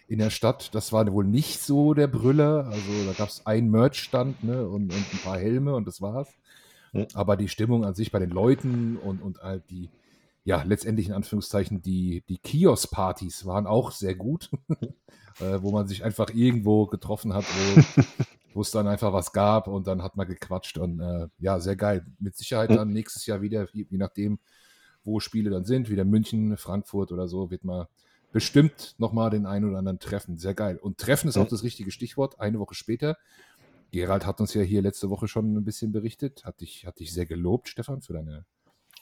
[0.10, 0.74] in der Stadt.
[0.74, 2.66] Das war wohl nicht so der Brüller.
[2.66, 6.30] Also da gab es einen Merch-Stand ne, und, und, ein paar Helme und das war's.
[6.94, 7.08] Mhm.
[7.14, 9.90] Aber die Stimmung an sich bei den Leuten und, und halt die,
[10.44, 14.50] ja, letztendlich in Anführungszeichen, die, die Kiosk-Partys waren auch sehr gut,
[15.40, 18.04] äh, wo man sich einfach irgendwo getroffen hat, wo,
[18.56, 21.76] wo es dann einfach was gab und dann hat man gequatscht und äh, ja, sehr
[21.76, 22.04] geil.
[22.18, 24.40] Mit Sicherheit dann nächstes Jahr wieder, je, je nachdem,
[25.04, 27.86] wo Spiele dann sind, wieder München, Frankfurt oder so, wird man
[28.32, 30.38] bestimmt nochmal den einen oder anderen treffen.
[30.38, 30.78] Sehr geil.
[30.82, 32.40] Und treffen ist auch das richtige Stichwort.
[32.40, 33.18] Eine Woche später.
[33.92, 36.46] Gerald hat uns ja hier letzte Woche schon ein bisschen berichtet.
[36.46, 38.46] Hat dich, hat dich sehr gelobt, Stefan, für deine.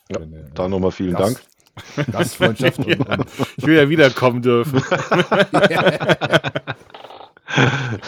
[0.10, 1.50] Ja, deine da nochmal vielen Gast,
[1.96, 2.08] Dank.
[2.12, 2.80] Gastfreundschaft.
[2.80, 3.26] und, und,
[3.58, 4.82] ich will ja wiederkommen dürfen.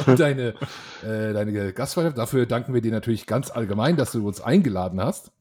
[0.08, 0.56] und deine,
[1.04, 2.18] äh, deine Gastfreundschaft.
[2.18, 5.32] Dafür danken wir dir natürlich ganz allgemein, dass du uns eingeladen hast.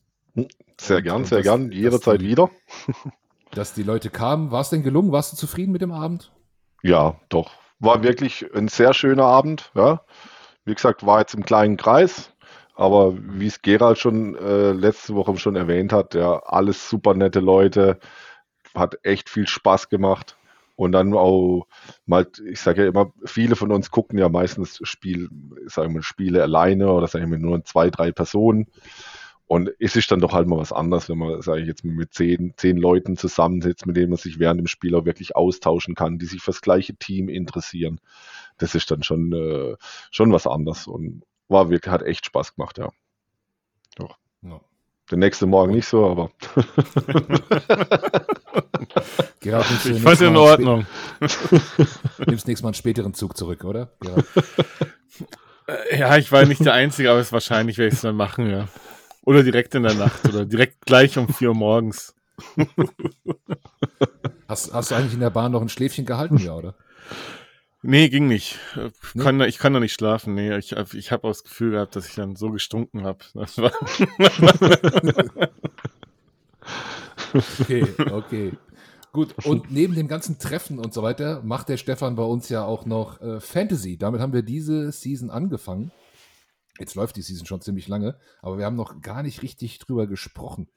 [0.81, 1.71] Sehr gern, sehr gern.
[1.71, 2.51] Jederzeit wieder
[3.59, 4.51] dass die Leute kamen.
[4.53, 5.13] War es denn gelungen?
[5.13, 6.31] Warst du zufrieden mit dem Abend?
[6.83, 7.51] Ja, doch.
[7.81, 9.73] War wirklich ein sehr schöner Abend.
[9.75, 10.03] Ja.
[10.65, 12.33] Wie gesagt, war jetzt im kleinen Kreis.
[12.75, 17.41] Aber wie es Gerald schon äh, letzte Woche schon erwähnt hat, ja, alles super nette
[17.41, 17.99] Leute,
[18.77, 20.37] hat echt viel Spaß gemacht.
[20.77, 21.67] Und dann auch
[22.07, 25.29] mal, ich sage ja immer, viele von uns gucken ja meistens Spiel,
[25.67, 28.69] sagen wir, Spiele alleine oder sagen wir nur zwei, drei Personen.
[29.49, 32.13] Und es ist dann doch halt mal was anderes, wenn man, sage ich jetzt, mit
[32.13, 36.19] zehn, zehn Leuten zusammensitzt, mit denen man sich während dem Spiel auch wirklich austauschen kann,
[36.19, 37.99] die sich fürs gleiche Team interessieren.
[38.59, 39.77] Das ist dann schon, äh,
[40.11, 42.91] schon was anderes und war wirklich, hat echt Spaß gemacht, ja.
[43.97, 44.19] Doch.
[44.43, 44.61] Ja.
[45.11, 46.31] Der nächste Morgen nicht so, aber.
[49.41, 50.87] Gerhard, ich fand in Ordnung.
[51.21, 53.93] Nimmst nächstes Mal einen späteren Zug zurück, oder?
[55.95, 58.69] Ja, ich war nicht der Einzige, aber es wahrscheinlich werde ich es dann machen, ja.
[59.29, 62.15] Oder direkt in der Nacht oder direkt gleich um vier Uhr morgens.
[64.49, 66.75] Hast, hast du eigentlich in der Bahn noch ein Schläfchen gehalten, ja, oder?
[67.83, 68.59] Nee, ging nicht.
[68.75, 69.23] Ich, nee?
[69.23, 70.35] kann, ich kann da nicht schlafen.
[70.35, 73.19] Nee, ich, ich habe auch das Gefühl gehabt, dass ich dann so gestunken habe.
[77.61, 78.53] okay, okay.
[79.13, 82.65] Gut, und neben dem ganzen Treffen und so weiter macht der Stefan bei uns ja
[82.65, 83.99] auch noch äh, Fantasy.
[83.99, 85.91] Damit haben wir diese Season angefangen.
[86.79, 90.07] Jetzt läuft die Season schon ziemlich lange, aber wir haben noch gar nicht richtig drüber
[90.07, 90.69] gesprochen.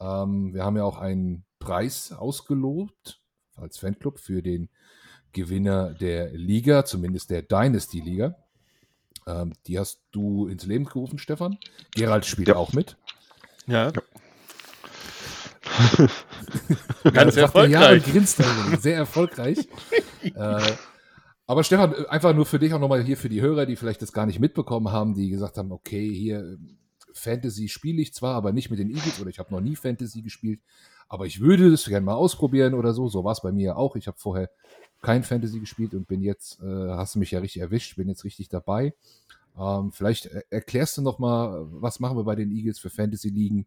[0.00, 3.20] Ähm, wir haben ja auch einen Preis ausgelobt
[3.54, 4.68] als Fanclub für den
[5.32, 8.36] Gewinner der Liga, zumindest der Dynasty Liga.
[9.26, 11.58] Ähm, die hast du ins Leben gerufen, Stefan.
[11.94, 12.56] Gerald spielt ja.
[12.56, 12.96] auch mit.
[13.66, 13.92] Ja.
[13.92, 14.02] ja.
[17.12, 17.72] Ganz erfolgreich.
[17.72, 18.42] Ja, und grinst
[18.80, 19.58] sehr erfolgreich.
[20.22, 20.72] äh,
[21.46, 24.12] aber Stefan, einfach nur für dich auch nochmal hier für die Hörer, die vielleicht das
[24.12, 26.58] gar nicht mitbekommen haben, die gesagt haben, okay, hier
[27.12, 30.22] Fantasy spiele ich zwar, aber nicht mit den Eagles oder ich habe noch nie Fantasy
[30.22, 30.60] gespielt,
[31.08, 33.08] aber ich würde das gerne mal ausprobieren oder so.
[33.08, 33.96] So war es bei mir auch.
[33.96, 34.50] Ich habe vorher
[35.02, 38.24] kein Fantasy gespielt und bin jetzt, äh, hast du mich ja richtig erwischt, bin jetzt
[38.24, 38.94] richtig dabei.
[39.58, 43.66] Ähm, vielleicht erklärst du noch mal, was machen wir bei den Eagles für Fantasy-Ligen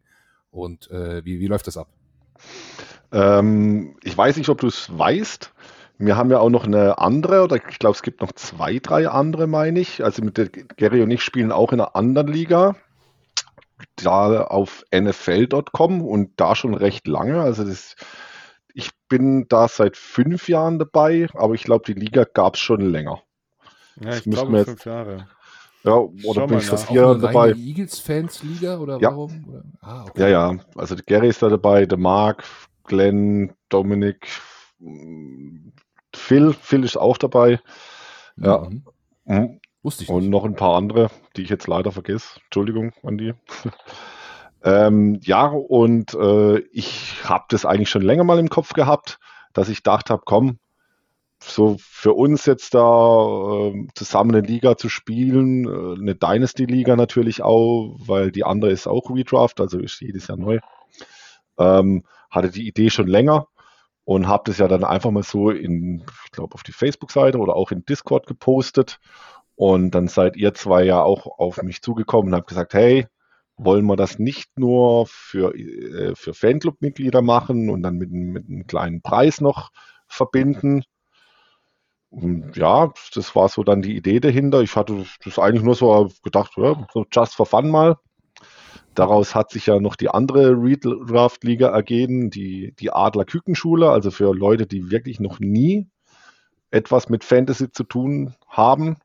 [0.50, 1.88] und äh, wie, wie läuft das ab?
[3.12, 5.52] Ähm, ich weiß nicht, ob du es weißt.
[6.00, 9.06] Wir haben ja auch noch eine andere, oder ich glaube, es gibt noch zwei, drei
[9.06, 10.02] andere, meine ich.
[10.02, 12.74] Also mit der Gary und ich spielen auch in einer anderen Liga.
[13.96, 17.42] Da auf NFL.com und da schon recht lange.
[17.42, 17.96] Also das,
[18.72, 22.80] ich bin da seit fünf Jahren dabei, aber ich glaube, die Liga gab es schon
[22.80, 23.20] länger.
[24.00, 25.28] Ja, ich glaube jetzt, fünf Jahre.
[25.84, 27.52] Ja, oder bin ich das hier dabei?
[27.52, 29.10] Eagles-Fans-Liga oder ja.
[29.10, 29.74] warum?
[29.82, 30.22] Ah, okay.
[30.22, 30.56] Ja, ja.
[30.76, 32.44] Also Gary ist da dabei, der Mark,
[32.84, 34.28] Glenn, Dominik,
[36.14, 36.52] Phil.
[36.52, 37.60] Phil ist auch dabei.
[38.36, 38.68] Ja.
[38.68, 38.84] Mhm.
[39.24, 39.60] Mhm.
[39.82, 40.16] Wusste ich nicht.
[40.16, 42.40] Und noch ein paar andere, die ich jetzt leider vergesse.
[42.44, 43.34] Entschuldigung an die.
[44.64, 49.18] ähm, ja, und äh, ich habe das eigentlich schon länger mal im Kopf gehabt,
[49.52, 50.58] dass ich gedacht habe, komm,
[51.42, 57.42] so für uns jetzt da äh, zusammen eine Liga zu spielen, äh, eine Dynasty-Liga natürlich
[57.42, 60.58] auch, weil die andere ist auch Redraft, also ist jedes Jahr neu.
[61.58, 63.48] Ähm, hatte die Idee schon länger
[64.04, 67.54] und habe das ja dann einfach mal so in, ich glaube, auf die Facebook-Seite oder
[67.54, 68.98] auch in Discord gepostet.
[69.56, 73.06] Und dann seid ihr zwei ja auch auf mich zugekommen und habt gesagt, hey,
[73.56, 78.66] wollen wir das nicht nur für, äh, für Fanclub-Mitglieder machen und dann mit, mit einem
[78.66, 79.70] kleinen Preis noch
[80.08, 80.82] verbinden?
[82.08, 84.62] Und ja, das war so dann die Idee dahinter.
[84.62, 87.96] Ich hatte das eigentlich nur so gedacht, ja, so just for fun mal.
[88.94, 94.66] Daraus hat sich ja noch die andere Redraft-Liga ergeben, die, die Adler-Kükenschule, also für Leute,
[94.66, 95.88] die wirklich noch nie
[96.70, 98.96] etwas mit Fantasy zu tun haben.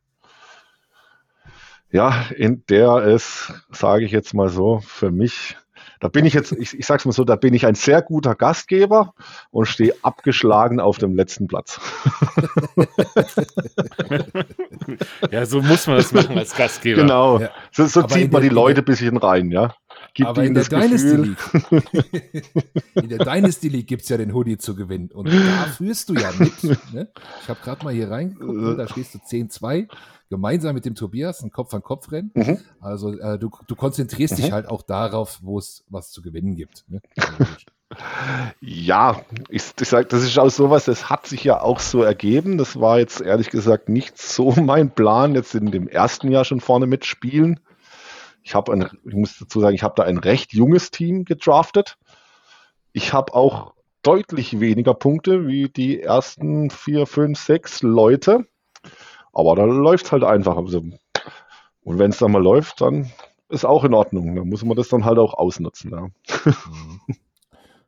[1.91, 5.56] Ja, in der es, sage ich jetzt mal so, für mich
[5.99, 8.36] da bin ich jetzt, ich, ich sag's mal so, da bin ich ein sehr guter
[8.36, 9.13] Gastgeber
[9.51, 11.79] und stehe abgeschlagen auf dem letzten Platz.
[15.31, 17.01] ja, so muss man das machen als Gastgeber.
[17.01, 17.39] Genau.
[17.39, 17.49] Ja.
[17.71, 19.73] So, so zieht man die Leute ein bisschen rein, ja.
[20.15, 21.38] Gibt aber in der, Dynasty League,
[22.95, 25.12] in der Dynasty League gibt es ja den Hoodie zu gewinnen.
[25.12, 26.63] Und da führst du ja mit.
[26.93, 27.10] Ne?
[27.41, 28.75] Ich habe gerade mal hier reingeguckt, ne?
[28.78, 29.89] da stehst du 10-2
[30.30, 32.32] gemeinsam mit dem Tobias ein Kopf-an-Kopf-Rennen.
[32.34, 32.60] Mhm.
[32.80, 34.41] Also äh, du, du konzentrierst mhm.
[34.41, 36.86] dich halt auch darauf, wo es was zu gewinnen gibt.
[36.88, 37.01] Ne?
[38.62, 42.58] ja, ich, ich sage, das ist auch sowas, das hat sich ja auch so ergeben.
[42.58, 46.62] Das war jetzt ehrlich gesagt nicht so mein Plan, jetzt in dem ersten Jahr schon
[46.62, 47.60] vorne mitspielen.
[48.45, 51.97] Ich habe ein, ich muss dazu sagen, ich habe da ein recht junges Team gedraftet.
[52.93, 58.45] Ich habe auch deutlich weniger Punkte wie die ersten vier, fünf, sechs Leute.
[59.34, 60.58] Aber da läuft halt einfach.
[60.58, 60.77] Also,
[61.81, 63.12] und wenn es dann mal läuft, dann
[63.49, 64.36] ist auch in Ordnung.
[64.36, 65.89] Dann muss man das dann halt auch ausnutzen.
[65.89, 66.10] Ja,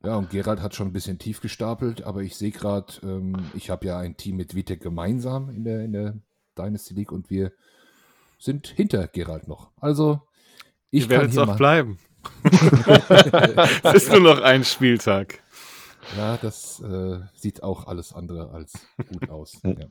[0.04, 3.70] ja und Gerald hat schon ein bisschen tief gestapelt, aber ich sehe gerade, ähm, ich
[3.70, 6.15] habe ja ein Team mit Vitek gemeinsam in der, in der
[6.58, 7.52] Dynasty League und wir
[8.39, 9.70] sind hinter Gerald noch.
[9.80, 10.22] Also
[10.91, 12.00] ich werde jetzt auch bleiben.
[13.84, 15.41] es ist nur noch ein Spieltag.
[16.17, 18.73] Ja, das äh, sieht auch alles andere als
[19.10, 19.60] gut aus.
[19.63, 19.88] Ja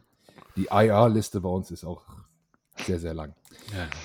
[0.57, 2.03] die IR-Liste bei uns ist auch
[2.85, 3.35] sehr, sehr lang.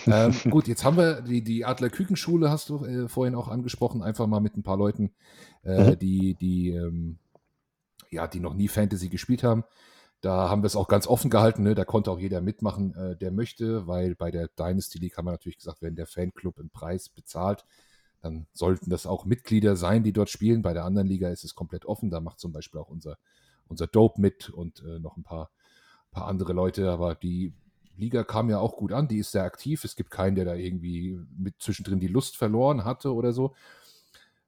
[0.05, 0.27] Ja.
[0.27, 4.01] Ähm, gut, jetzt haben wir die, die Adler Kükenschule, hast du äh, vorhin auch angesprochen,
[4.03, 5.11] einfach mal mit ein paar Leuten,
[5.63, 5.99] äh, mhm.
[5.99, 7.17] die, die, ähm,
[8.09, 9.63] ja, die noch nie Fantasy gespielt haben.
[10.21, 11.73] Da haben wir es auch ganz offen gehalten, ne?
[11.73, 15.31] da konnte auch jeder mitmachen, äh, der möchte, weil bei der Dynasty League haben wir
[15.31, 17.65] natürlich gesagt, wenn der Fanclub einen Preis bezahlt,
[18.21, 20.61] dann sollten das auch Mitglieder sein, die dort spielen.
[20.61, 23.17] Bei der anderen Liga ist es komplett offen, da macht zum Beispiel auch unser,
[23.67, 25.49] unser Dope mit und äh, noch ein paar
[26.11, 27.53] paar andere Leute, aber die
[27.97, 29.83] Liga kam ja auch gut an, die ist sehr aktiv.
[29.83, 33.53] Es gibt keinen, der da irgendwie mit zwischendrin die Lust verloren hatte oder so.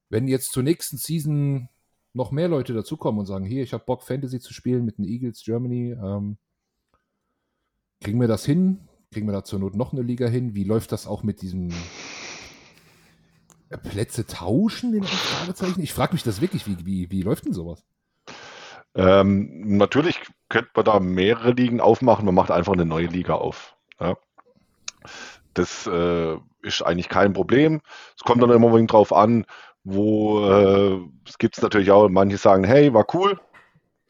[0.09, 1.69] Wenn jetzt zur nächsten Season
[2.13, 5.05] noch mehr Leute dazukommen und sagen, hier, ich habe Bock, Fantasy zu spielen mit den
[5.05, 6.37] Eagles Germany, ähm,
[8.01, 8.87] kriegen wir das hin?
[9.11, 10.55] Kriegen wir da zur Not noch eine Liga hin?
[10.55, 11.69] Wie läuft das auch mit diesem
[13.69, 15.03] äh, Plätze tauschen?
[15.77, 17.83] Ich frage mich das wirklich, wie, wie, wie läuft denn sowas?
[18.95, 22.25] Ähm, natürlich könnte man da mehrere Ligen aufmachen.
[22.25, 23.75] Man macht einfach eine neue Liga auf.
[23.99, 24.17] Ja.
[25.53, 27.81] Das äh, ist eigentlich kein Problem.
[28.15, 29.45] Es kommt dann immer drauf an,
[29.83, 33.39] wo äh, es gibt es natürlich auch, manche sagen, hey, war cool,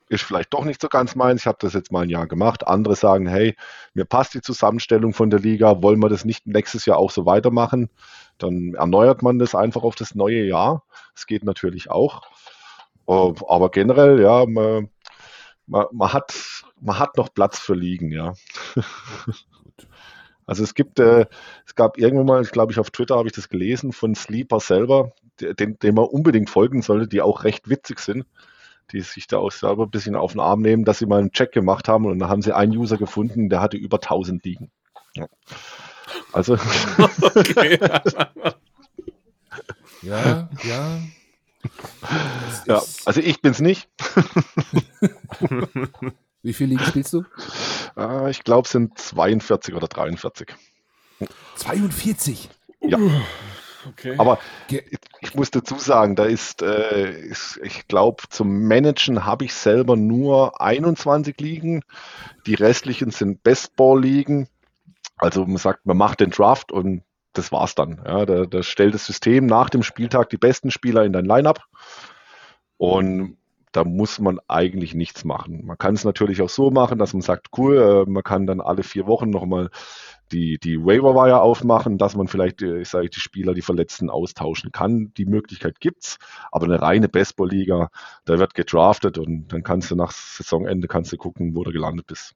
[0.10, 2.68] ist vielleicht doch nicht so ganz meins, ich habe das jetzt mal ein Jahr gemacht.
[2.68, 3.56] Andere sagen, hey,
[3.94, 7.26] mir passt die Zusammenstellung von der Liga, wollen wir das nicht nächstes Jahr auch so
[7.26, 7.90] weitermachen?
[8.38, 10.84] Dann erneuert man das einfach auf das neue Jahr.
[11.16, 12.22] Das geht natürlich auch.
[13.06, 14.90] Aber generell, ja, man,
[15.66, 16.34] man, man, hat,
[16.80, 18.34] man hat noch Platz für Ligen, ja.
[20.46, 21.26] Also es gibt, äh,
[21.66, 24.60] es gab irgendwann mal, ich glaube ich auf Twitter habe ich das gelesen, von Sleeper
[24.60, 28.26] selber, den, dem man unbedingt folgen sollte, die auch recht witzig sind,
[28.92, 31.32] die sich da auch selber ein bisschen auf den Arm nehmen, dass sie mal einen
[31.32, 34.72] Check gemacht haben und dann haben sie einen User gefunden, der hatte über 1000 liegen.
[35.16, 35.28] Ja.
[36.32, 36.58] Also.
[37.22, 37.80] Okay.
[40.02, 41.00] ja, ja.
[42.68, 43.90] Ja, also ich bin's nicht.
[46.42, 47.24] Wie viele Ligen spielst du?
[47.98, 50.54] Äh, ich glaube, es sind 42 oder 43.
[51.56, 52.50] 42?
[52.82, 52.98] Ja.
[53.88, 54.16] Okay.
[54.18, 54.40] Aber
[55.22, 59.96] ich muss dazu sagen, da ist, äh, ist ich glaube, zum Managen habe ich selber
[59.96, 61.82] nur 21 Ligen.
[62.46, 64.48] Die restlichen sind Bestball-Ligen.
[65.18, 68.02] Also man sagt, man macht den Draft und das war's dann.
[68.06, 71.62] Ja, da, da stellt das System nach dem Spieltag die besten Spieler in dein Lineup.
[72.78, 73.38] Und
[73.74, 75.66] da muss man eigentlich nichts machen.
[75.66, 78.62] Man kann es natürlich auch so machen, dass man sagt, cool, äh, man kann dann
[78.62, 79.72] alle vier Wochen nochmal
[80.34, 84.72] die, die Waiver-Wire aufmachen, dass man vielleicht, äh, ich sage, die Spieler, die Verletzten austauschen
[84.72, 85.14] kann.
[85.16, 86.18] Die Möglichkeit gibt's,
[86.52, 87.90] aber eine reine Baseball-Liga,
[88.26, 92.08] da wird gedraftet und dann kannst du nach Saisonende kannst du gucken, wo du gelandet
[92.08, 92.34] bist.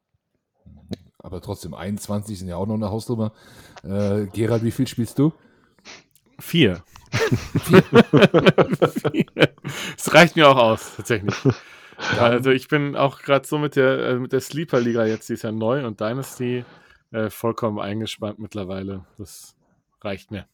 [1.20, 3.34] Aber trotzdem, 21 sind ja auch noch eine Hausnummer.
[3.84, 5.34] Äh, Gerald, wie viel spielst du?
[6.40, 6.84] Vier.
[9.98, 11.36] Es reicht mir auch aus, tatsächlich.
[12.16, 12.22] Ja.
[12.22, 15.44] Also ich bin auch gerade so mit der, äh, mit der Sleeper-Liga jetzt, die ist
[15.44, 16.64] ja neu und Dynasty
[17.12, 19.06] äh, vollkommen eingespannt mittlerweile.
[19.18, 19.56] Das
[20.02, 20.48] reicht mir.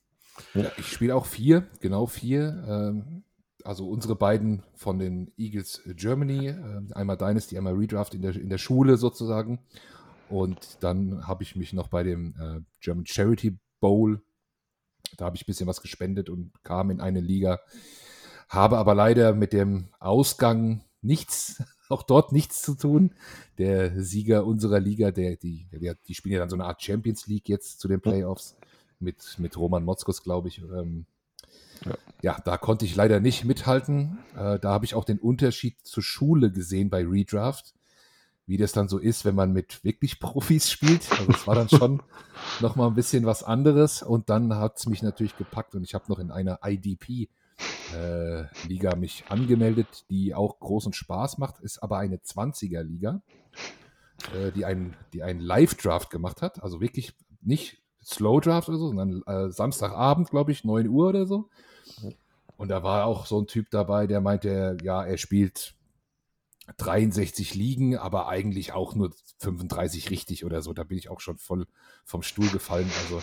[0.53, 2.63] Ja, ich spiele auch vier, genau vier.
[2.67, 3.23] Ähm,
[3.63, 8.49] also unsere beiden von den Eagles Germany, äh, einmal Dynasty, einmal Redraft in der, in
[8.49, 9.59] der Schule sozusagen.
[10.29, 14.21] Und dann habe ich mich noch bei dem äh, German Charity Bowl
[15.17, 17.59] da habe ich ein bisschen was gespendet und kam in eine Liga.
[18.49, 23.13] Habe aber leider mit dem Ausgang nichts, auch dort nichts zu tun.
[23.57, 27.27] Der Sieger unserer Liga, der, die, der, die spielen ja dann so eine Art Champions
[27.27, 28.57] League jetzt zu den Playoffs
[28.99, 30.59] mit, mit Roman Motzkos, glaube ich.
[30.59, 31.05] Ähm,
[31.85, 31.97] ja.
[32.21, 32.41] ja.
[32.43, 34.19] da konnte ich leider nicht mithalten.
[34.35, 37.73] Äh, da habe ich auch den Unterschied zur Schule gesehen bei Redraft
[38.45, 41.09] wie das dann so ist, wenn man mit wirklich Profis spielt.
[41.11, 42.01] Also es war dann schon
[42.59, 44.03] nochmal ein bisschen was anderes.
[44.03, 47.29] Und dann hat es mich natürlich gepackt und ich habe noch in einer IDP
[47.95, 53.21] äh, Liga mich angemeldet, die auch großen Spaß macht, ist aber eine 20er Liga,
[54.35, 56.63] äh, die einen, die einen Live-Draft gemacht hat.
[56.63, 61.25] Also wirklich nicht Slow Draft oder so, sondern äh, Samstagabend, glaube ich, 9 Uhr oder
[61.25, 61.49] so.
[62.57, 65.75] Und da war auch so ein Typ dabei, der meinte, ja, er spielt
[66.77, 70.73] 63 liegen, aber eigentlich auch nur 35 richtig oder so.
[70.73, 71.67] Da bin ich auch schon voll
[72.05, 72.89] vom Stuhl gefallen.
[73.03, 73.21] Also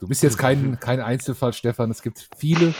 [0.00, 1.90] du bist jetzt kein, kein Einzelfall, Stefan.
[1.90, 2.74] Es gibt viele,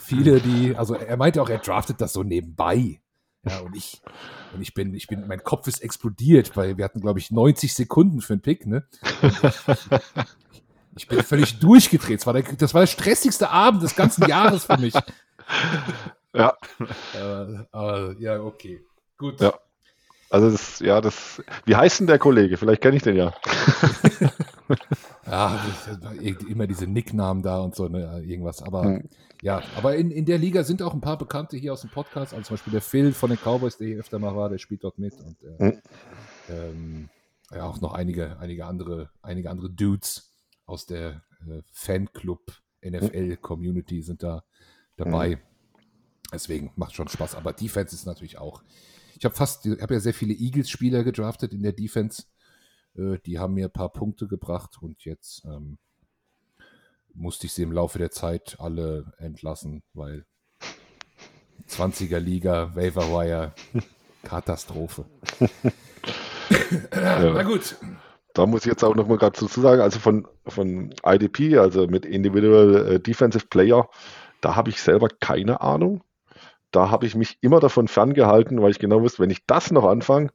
[0.00, 3.00] viele, die, also er meinte auch, er draftet das so nebenbei.
[3.44, 4.02] Ja, und ich,
[4.54, 7.72] und ich bin, ich bin, mein Kopf ist explodiert, weil wir hatten, glaube ich, 90
[7.72, 8.86] Sekunden für einen Pick, ne?
[10.96, 12.20] Ich, ich, bin völlig durchgedreht.
[12.20, 14.94] Das war, der, das war der stressigste Abend des ganzen Jahres für mich.
[16.34, 16.56] Ja.
[17.14, 18.84] Äh, aber, ja, okay.
[19.18, 19.40] Gut.
[19.40, 19.58] Ja.
[20.30, 21.42] Also das, ja, das.
[21.64, 22.56] Wie heißt denn der Kollege?
[22.56, 23.34] Vielleicht kenne ich den ja.
[25.26, 25.64] ja,
[26.48, 28.62] immer diese Nicknamen da und so, ne, irgendwas.
[28.62, 29.08] Aber hm.
[29.40, 32.34] ja, aber in, in der Liga sind auch ein paar Bekannte hier aus dem Podcast,
[32.34, 34.84] also zum Beispiel der Phil von den Cowboys, der hier öfter mal war, der spielt
[34.84, 35.82] dort mit und äh, hm.
[36.50, 37.08] ähm,
[37.50, 40.30] ja, auch noch einige, einige andere, einige andere Dudes
[40.66, 42.52] aus der äh, Fanclub
[42.84, 44.44] NFL Community sind da
[44.96, 45.32] dabei.
[45.32, 45.38] Hm.
[46.32, 47.34] Deswegen macht schon Spaß.
[47.36, 48.62] Aber Defense ist natürlich auch
[49.18, 52.24] ich habe fast, ich habe ja sehr viele Eagles-Spieler gedraftet in der Defense.
[52.96, 55.78] Äh, die haben mir ein paar Punkte gebracht und jetzt ähm,
[57.14, 60.24] musste ich sie im Laufe der Zeit alle entlassen, weil
[61.68, 63.54] 20er Liga, Waiver Wire,
[64.22, 65.04] Katastrophe.
[66.92, 67.32] ja.
[67.32, 67.76] Na gut.
[68.34, 71.88] Da muss ich jetzt auch noch mal gerade dazu sagen, also von, von IDP, also
[71.88, 73.88] mit Individual äh, Defensive Player,
[74.40, 76.04] da habe ich selber keine Ahnung.
[76.70, 79.84] Da habe ich mich immer davon ferngehalten, weil ich genau wusste, wenn ich das noch
[79.84, 80.30] anfange,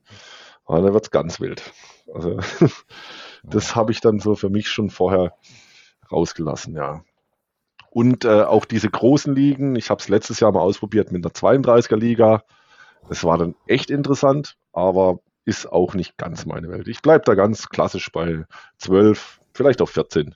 [0.65, 1.73] ah, dann wird es ganz wild.
[2.13, 2.39] Also
[3.43, 5.33] das habe ich dann so für mich schon vorher
[6.11, 7.03] rausgelassen, ja.
[7.89, 11.33] Und äh, auch diese großen Ligen, ich habe es letztes Jahr mal ausprobiert mit einer
[11.33, 12.43] 32er Liga.
[13.09, 16.87] Es war dann echt interessant, aber ist auch nicht ganz meine Welt.
[16.87, 18.45] Ich bleibe da ganz klassisch bei
[18.77, 20.35] 12, vielleicht auch 14,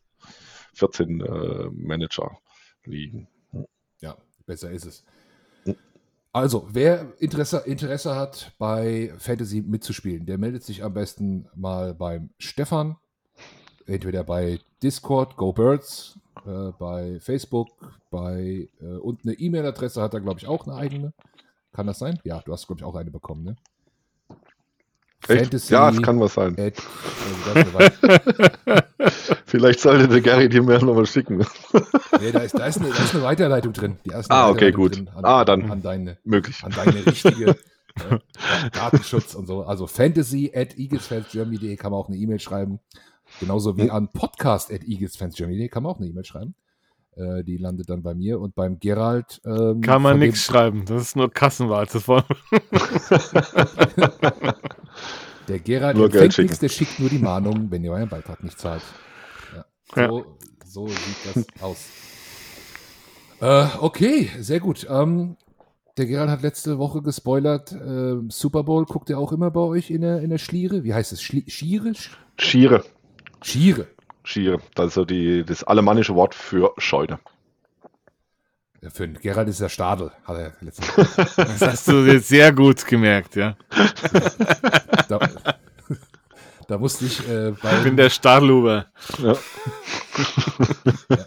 [0.74, 2.38] 14 äh, Manager
[2.84, 3.28] liegen.
[4.02, 5.04] Ja, besser ist es.
[6.38, 12.30] Also, wer Interesse, Interesse hat, bei Fantasy mitzuspielen, der meldet sich am besten mal beim
[12.38, 12.96] Stefan.
[13.88, 17.70] Entweder bei Discord, Go Birds, äh, bei Facebook,
[18.12, 21.12] bei äh, und eine E-Mail-Adresse hat er, glaube ich, auch eine eigene.
[21.74, 22.20] Kann das sein?
[22.24, 23.56] Ja, du hast, glaube ich, auch eine bekommen, ne?
[25.20, 26.56] Fantasy ja, es kann was sein.
[26.60, 26.76] At,
[27.54, 28.82] also
[29.46, 31.38] Vielleicht sollte der Gary dir mehr nochmal schicken.
[32.22, 33.98] nee, da ist, da, ist eine, da ist eine Weiterleitung drin.
[34.30, 34.98] ah, okay, gut.
[35.16, 36.64] An, ah, dann an deine, möglich.
[36.64, 37.50] An deine richtige
[38.10, 38.20] äh,
[38.72, 39.64] Datenschutz und so.
[39.64, 42.80] Also fantasy at eaglesfansgermany.de kann man auch eine E-Mail schreiben.
[43.40, 46.56] Genauso wie an podcast at eaglesfansgermany.de kann man auch eine E-Mail schreiben.
[47.18, 49.42] Äh, die landet dann bei mir und beim Gerald.
[49.44, 51.90] Ähm, Kann man nichts schreiben, das ist nur Kassenwart.
[55.48, 58.60] der Gerald nur empfängt nichts, der schickt nur die Mahnung, wenn ihr euren Beitrag nicht
[58.60, 58.84] zahlt.
[59.56, 59.66] Ja.
[60.08, 60.26] So, ja.
[60.66, 61.88] so sieht das aus.
[63.40, 64.86] Äh, okay, sehr gut.
[64.88, 65.38] Ähm,
[65.98, 67.72] der Gerald hat letzte Woche gespoilert.
[67.72, 70.84] Äh, Super Bowl guckt ihr auch immer bei euch in der, in der Schliere?
[70.84, 71.24] Wie heißt es?
[71.24, 71.94] Schli Schiere?
[72.38, 72.84] Schiere.
[73.42, 73.88] Schiere.
[74.28, 74.60] Schiere.
[74.76, 77.20] Also die, das alemannische Wort für Scheune.
[78.82, 82.86] Ja, für Gerald ist der Stadel, hat er letztens Das hast du jetzt sehr gut
[82.86, 83.56] gemerkt, ja.
[85.08, 85.20] da,
[86.68, 87.78] da, musste ich äh, bei.
[87.78, 88.88] Ich bin der Stadelhuber.
[89.18, 89.34] Ja.
[91.10, 91.26] ja.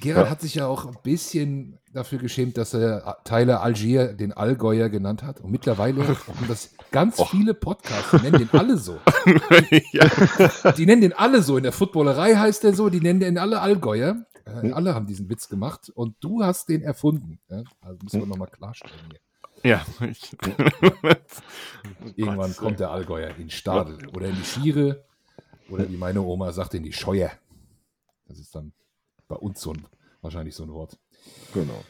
[0.00, 0.30] Gerald ja.
[0.30, 5.22] hat sich ja auch ein bisschen dafür geschämt, dass er Tyler Algier den Allgäuer genannt
[5.22, 5.40] hat.
[5.40, 7.30] Und mittlerweile haben das ganz Och.
[7.30, 8.98] viele Podcasts, die nennen den alle so.
[9.92, 10.72] ja.
[10.72, 11.56] Die nennen den alle so.
[11.56, 14.24] In der Footballerei heißt der so, die nennen den alle Allgäuer.
[14.44, 14.74] Äh, hm.
[14.74, 17.38] Alle haben diesen Witz gemacht und du hast den erfunden.
[17.48, 17.62] Ja?
[17.80, 18.28] Also müssen wir hm.
[18.30, 19.20] nochmal klarstellen hier.
[19.62, 19.84] Ja.
[20.10, 20.36] Ich,
[22.16, 25.04] Irgendwann kommt der Allgäuer in Stadel oder in die Schiere
[25.68, 27.30] oder wie meine Oma sagt, in die Scheuer.
[28.26, 28.72] Das ist dann
[29.30, 29.86] bei uns so ein,
[30.20, 30.98] wahrscheinlich so ein Wort.
[31.54, 31.84] Genau.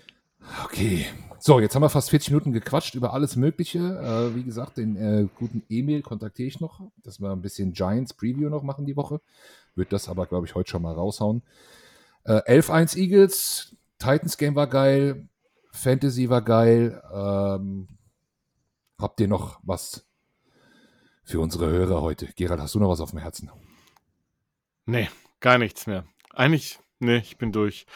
[0.64, 1.06] Okay.
[1.38, 3.78] So, jetzt haben wir fast 40 Minuten gequatscht über alles Mögliche.
[3.78, 8.12] Äh, wie gesagt, den äh, guten Emil kontaktiere ich noch, dass wir ein bisschen Giants
[8.14, 9.20] Preview noch machen die Woche.
[9.74, 11.42] Wird das aber, glaube ich, heute schon mal raushauen.
[12.24, 15.28] Äh, 11-1 Eagles, Titans Game war geil,
[15.72, 17.02] Fantasy war geil.
[17.10, 17.88] Ähm,
[18.98, 20.04] habt ihr noch was
[21.24, 22.28] für unsere Hörer heute?
[22.36, 23.50] Gerald, hast du noch was auf dem Herzen?
[24.84, 25.08] Nee,
[25.40, 26.04] gar nichts mehr.
[26.34, 27.86] Eigentlich Nee, ich bin durch.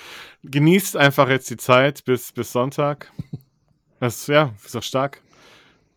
[0.44, 3.12] Genießt einfach jetzt die Zeit bis, bis Sonntag.
[4.00, 5.22] Das ja, ist doch stark.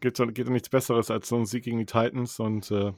[0.01, 2.38] Geht, geht doch nichts Besseres als so ein Sieg gegen die Titans.
[2.39, 2.91] Und äh,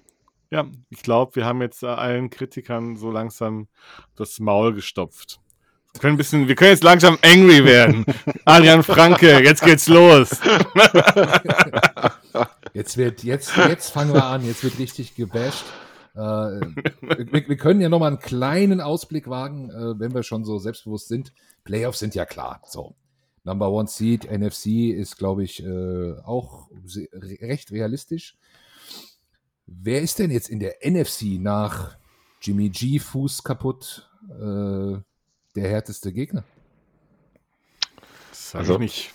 [0.49, 3.67] ja, ich glaube, wir haben jetzt äh, allen Kritikern so langsam
[4.15, 5.39] das Maul gestopft.
[5.93, 8.03] Wir können, ein bisschen, wir können jetzt langsam angry werden.
[8.45, 10.29] Adrian Franke, jetzt geht's los.
[12.73, 15.65] jetzt wird, jetzt, jetzt fangen wir an, jetzt wird richtig gebasht.
[16.19, 16.59] Äh,
[17.31, 20.59] wir, wir, können ja noch mal einen kleinen Ausblick wagen, äh, wenn wir schon so
[20.59, 21.33] selbstbewusst sind.
[21.63, 22.61] Playoffs sind ja klar.
[22.65, 22.95] So,
[23.45, 26.69] Number One Seed, NFC ist, glaube ich, äh, auch
[27.13, 28.37] recht realistisch.
[29.65, 31.95] Wer ist denn jetzt in der NFC nach
[32.41, 34.97] Jimmy G Fuß kaputt äh,
[35.55, 36.43] der härteste Gegner?
[38.29, 39.11] Das also nicht.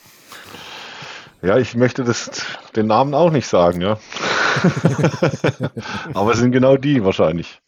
[1.42, 2.30] Ja, ich möchte das,
[2.74, 3.98] den Namen auch nicht sagen, ja.
[6.14, 7.60] Aber es sind genau die wahrscheinlich.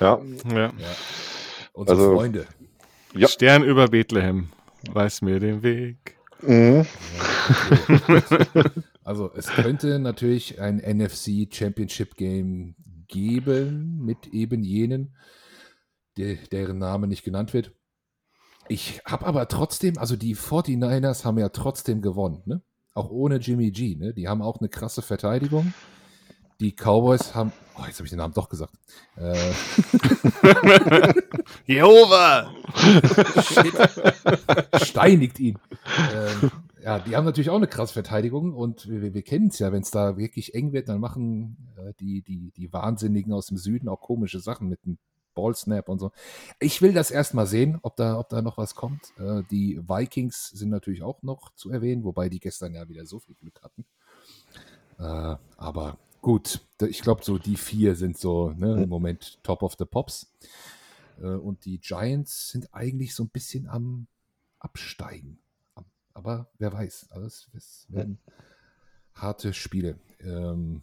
[0.00, 0.20] Ja.
[0.50, 0.56] ja.
[0.56, 0.72] ja.
[1.72, 2.46] Unsere also, Freunde.
[3.14, 3.28] Ja.
[3.28, 4.48] Stern über Bethlehem.
[4.90, 6.16] Weiß mir den Weg.
[6.42, 6.86] Mhm.
[9.04, 12.74] also es könnte natürlich ein NFC Championship Game
[13.08, 15.16] geben mit eben jenen,
[16.16, 17.72] die, deren Name nicht genannt wird.
[18.68, 22.62] Ich habe aber trotzdem, also die 49ers haben ja trotzdem gewonnen, ne?
[22.94, 24.12] Auch ohne Jimmy G, ne?
[24.14, 25.72] Die haben auch eine krasse Verteidigung
[26.60, 27.52] die Cowboys haben.
[27.78, 28.72] Oh, jetzt habe ich den Namen doch gesagt.
[29.16, 29.52] Äh,
[31.72, 32.50] Jehova!
[34.82, 35.58] Steinigt ihn.
[36.14, 36.50] Ähm,
[36.82, 39.82] ja, die haben natürlich auch eine krasse Verteidigung und wir, wir kennen es ja, wenn
[39.82, 43.88] es da wirklich eng wird, dann machen äh, die, die, die Wahnsinnigen aus dem Süden
[43.88, 44.98] auch komische Sachen mit dem
[45.34, 46.10] Ballsnap und so.
[46.58, 49.12] Ich will das erstmal sehen, ob da, ob da noch was kommt.
[49.18, 53.20] Äh, die Vikings sind natürlich auch noch zu erwähnen, wobei die gestern ja wieder so
[53.20, 53.84] viel Glück hatten.
[54.98, 59.76] Äh, aber Gut, ich glaube, so die vier sind so ne, im Moment Top of
[59.78, 60.26] the Pops.
[61.20, 64.08] Äh, und die Giants sind eigentlich so ein bisschen am
[64.58, 65.38] Absteigen.
[66.14, 67.10] Aber wer weiß.
[67.10, 68.18] Alles es werden
[69.14, 70.00] harte Spiele.
[70.18, 70.82] Ähm,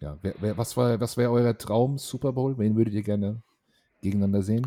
[0.00, 2.58] ja, wer, wer, was, war, was wäre euer Traum Super Bowl?
[2.58, 3.44] Wen würdet ihr gerne
[4.00, 4.66] gegeneinander sehen?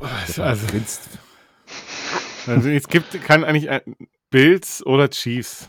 [0.00, 0.66] Also, also,
[2.70, 3.68] es gibt, kann eigentlich
[4.30, 5.68] Bills oder Chiefs.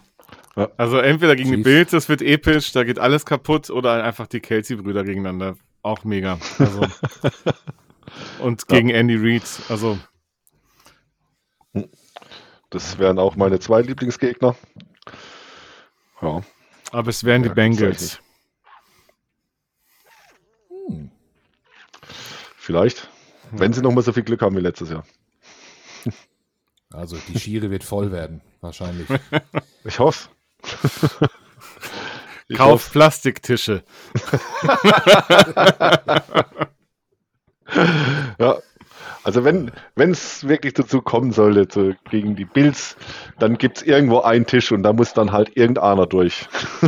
[0.57, 0.71] Ja.
[0.75, 1.57] Also entweder gegen Chiefs.
[1.57, 5.55] die Bills, das wird episch, da geht alles kaputt, oder einfach die Kelsey-Brüder gegeneinander.
[5.83, 6.39] Auch mega.
[6.57, 6.87] Also,
[8.39, 8.95] und gegen ja.
[8.95, 9.43] Andy Reid.
[9.69, 9.99] Also.
[12.71, 14.55] Das wären auch meine zwei Lieblingsgegner.
[16.21, 16.41] Ja.
[16.91, 18.19] Aber es wären ja, die Bengals.
[20.87, 21.11] Hm.
[22.57, 23.09] Vielleicht.
[23.51, 25.05] Wenn sie nochmal so viel Glück haben wie letztes Jahr.
[26.89, 29.07] Also die Schiere wird voll werden, wahrscheinlich.
[29.83, 30.27] Ich hoffe.
[32.47, 32.91] Ich Kauf hoffe.
[32.91, 33.83] Plastiktische.
[38.39, 38.57] ja.
[39.23, 42.95] Also wenn es wirklich dazu kommen sollte, zu, gegen die Bills,
[43.39, 46.47] dann gibt es irgendwo einen Tisch und da muss dann halt irgendeiner durch.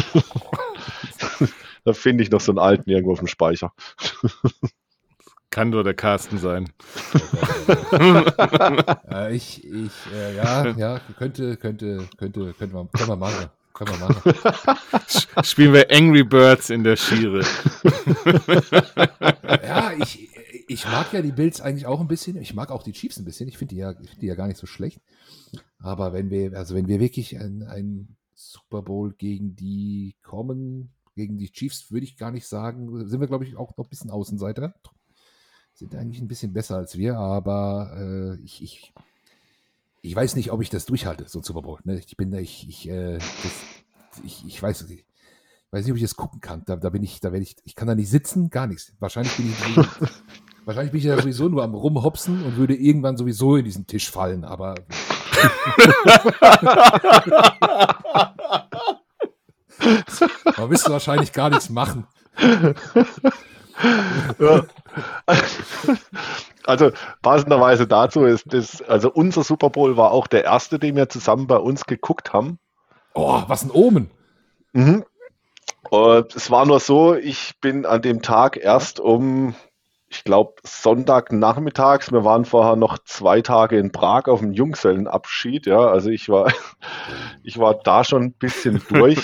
[1.84, 3.74] da finde ich noch so einen alten irgendwo auf dem Speicher.
[5.50, 6.72] Kann nur der Carsten sein.
[9.12, 13.50] äh, ich, ich, äh, ja, ja, könnte, könnte, könnte, könnte man, können wir machen.
[13.80, 15.46] Können wir machen.
[15.46, 17.40] Spielen wir Angry Birds in der Schiere.
[19.64, 20.28] ja, ich,
[20.68, 22.36] ich mag ja die Bills eigentlich auch ein bisschen.
[22.36, 23.48] Ich mag auch die Chiefs ein bisschen.
[23.48, 25.00] Ich finde die, ja, find die ja gar nicht so schlecht.
[25.80, 31.38] Aber wenn wir, also wenn wir wirklich ein, ein Super Bowl gegen die kommen, gegen
[31.38, 34.12] die Chiefs, würde ich gar nicht sagen, sind wir, glaube ich, auch noch ein bisschen
[34.12, 34.74] Außenseiter
[35.74, 38.94] sind eigentlich ein bisschen besser als wir, aber äh, ich, ich,
[40.02, 41.80] ich weiß nicht, ob ich das durchhalte, so ein Super Bowl.
[41.84, 42.00] Ne?
[42.00, 43.52] Ich bin da, ich, ich, äh, das,
[44.24, 45.06] ich, ich weiß, ich
[45.72, 46.64] weiß nicht, ob ich das gucken kann.
[46.66, 48.94] Da, da bin ich, da werde ich, ich kann da nicht sitzen, gar nichts.
[49.00, 49.58] Wahrscheinlich bin ich,
[50.66, 54.10] wahrscheinlich bin ich ja sowieso nur am rumhopsen und würde irgendwann sowieso in diesen Tisch
[54.10, 54.76] fallen, aber.
[60.58, 62.06] Man müsste wahrscheinlich gar nichts machen.
[64.40, 64.66] Ja.
[66.70, 66.92] Also
[67.24, 71.48] passenderweise dazu ist das, also unser Super Bowl war auch der erste, den wir zusammen
[71.48, 72.60] bei uns geguckt haben.
[73.16, 74.12] Oh, was ein Omen.
[74.74, 75.04] Mhm.
[75.90, 79.56] Und es war nur so, ich bin an dem Tag erst um
[80.12, 82.12] ich glaube, Sonntagnachmittags.
[82.12, 85.68] Wir waren vorher noch zwei Tage in Prag auf dem Jungsellenabschied.
[85.68, 86.52] Ja, also ich war,
[87.44, 89.20] ich war da schon ein bisschen durch.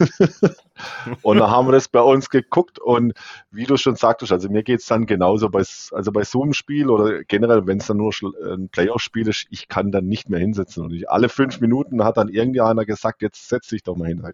[1.22, 2.78] und da haben wir das bei uns geguckt.
[2.78, 3.12] Und
[3.50, 5.62] wie du schon sagtest, also mir geht es dann genauso bei,
[5.92, 8.12] also bei so einem Spiel oder generell, wenn es dann nur
[8.42, 10.82] ein Playoff-Spiel ist, ich kann dann nicht mehr hinsetzen.
[10.84, 14.26] Und ich, alle fünf Minuten hat dann irgendeiner gesagt, jetzt setz dich doch mal hin.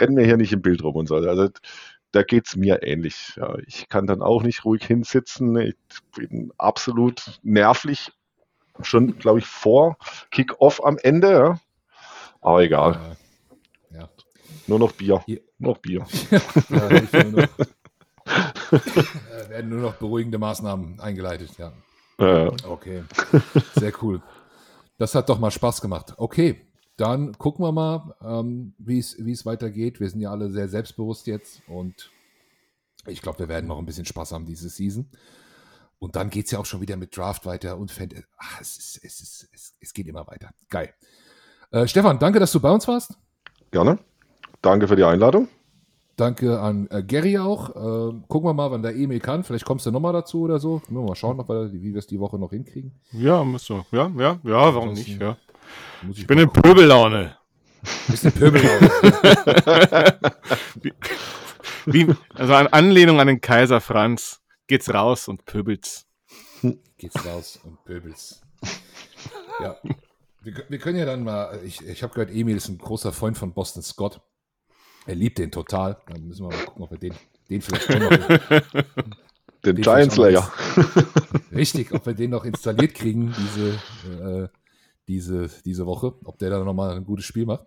[0.00, 1.14] Rennen wir hier nicht im Bild rum und so.
[1.14, 1.50] Also
[2.14, 3.34] da geht es mir ähnlich.
[3.36, 5.56] Ja, ich kann dann auch nicht ruhig hinsitzen.
[5.56, 5.76] Ich
[6.16, 8.12] bin absolut nervlich.
[8.82, 9.96] Schon, glaube ich, vor
[10.30, 11.30] Kick-Off am Ende.
[11.30, 11.60] Ja.
[12.40, 13.16] Aber egal.
[13.90, 14.00] Ja.
[14.00, 14.08] ja.
[14.66, 15.22] Nur noch Bier.
[15.26, 15.40] Hier.
[15.58, 16.06] Noch Bier.
[16.68, 17.48] nur noch,
[19.48, 21.72] werden nur noch beruhigende Maßnahmen eingeleitet, ja.
[22.16, 23.02] Okay.
[23.74, 24.22] Sehr cool.
[24.98, 26.14] Das hat doch mal Spaß gemacht.
[26.16, 30.00] Okay, dann gucken wir mal, ähm, wie es weitergeht.
[30.00, 32.10] Wir sind ja alle sehr selbstbewusst jetzt und
[33.06, 35.08] ich glaube, wir werden noch ein bisschen Spaß haben diese Season.
[35.98, 38.76] Und dann geht es ja auch schon wieder mit Draft weiter und Fan Ach, es,
[38.76, 40.50] ist, es, ist, es, es geht immer weiter.
[40.68, 40.92] Geil.
[41.70, 43.14] Äh, Stefan, danke, dass du bei uns warst.
[43.70, 43.98] Gerne.
[44.60, 45.48] Danke für die Einladung.
[46.16, 47.70] Danke an äh, Gary auch.
[47.70, 49.42] Äh, gucken wir mal, wann der Emil kann.
[49.42, 50.80] Vielleicht kommst du nochmal dazu oder so.
[50.88, 52.92] wir mal schauen, ob wir, wie wir es die Woche noch hinkriegen.
[53.12, 53.84] Ja, musst du.
[53.90, 55.20] Ja, ja, ja, warum nicht?
[55.20, 55.36] Ja.
[56.10, 57.36] Ich, ich bin in Pöbellaune.
[58.08, 58.90] Bist in Pöbellaune.
[60.82, 60.92] wie,
[61.86, 66.06] wie, also an Anlehnung an den Kaiser Franz geht's raus und pöbelt's.
[66.96, 68.40] Geht's raus und pöbelt's.
[69.60, 69.76] Ja.
[70.40, 73.38] Wir, wir können ja dann mal, ich, ich habe gehört, Emil ist ein großer Freund
[73.38, 74.20] von Boston Scott.
[75.06, 75.98] Er liebt den total.
[76.06, 77.14] Dann müssen wir mal gucken, ob wir den,
[77.48, 78.74] den vielleicht auch noch.
[79.64, 80.52] Den, den Giant Slayer.
[81.52, 83.70] Richtig, ob wir den noch installiert kriegen, diese,
[84.10, 84.48] äh,
[85.08, 87.66] diese, diese Woche, ob der da nochmal ein gutes Spiel macht.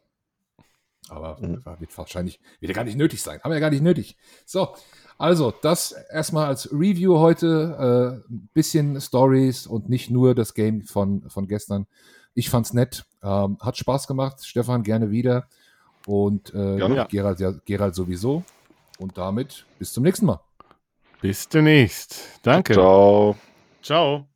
[1.10, 1.64] Aber mhm.
[1.80, 3.40] wird wahrscheinlich wieder gar nicht nötig sein.
[3.42, 4.18] Haben wir ja gar nicht nötig.
[4.46, 4.76] So,
[5.18, 8.24] also das erstmal als Review heute.
[8.28, 11.88] Äh, ein bisschen Stories und nicht nur das Game von, von gestern.
[12.34, 13.06] Ich fand's nett.
[13.24, 14.46] Ähm, hat Spaß gemacht.
[14.46, 15.48] Stefan, gerne wieder.
[16.06, 17.04] Und äh, gerne, ja.
[17.06, 18.44] Gerald, ja, Gerald sowieso.
[19.00, 20.42] Und damit bis zum nächsten Mal.
[21.22, 22.40] Bis demnächst.
[22.44, 22.74] Danke.
[22.74, 23.36] Ciao.
[23.82, 24.28] Ciao.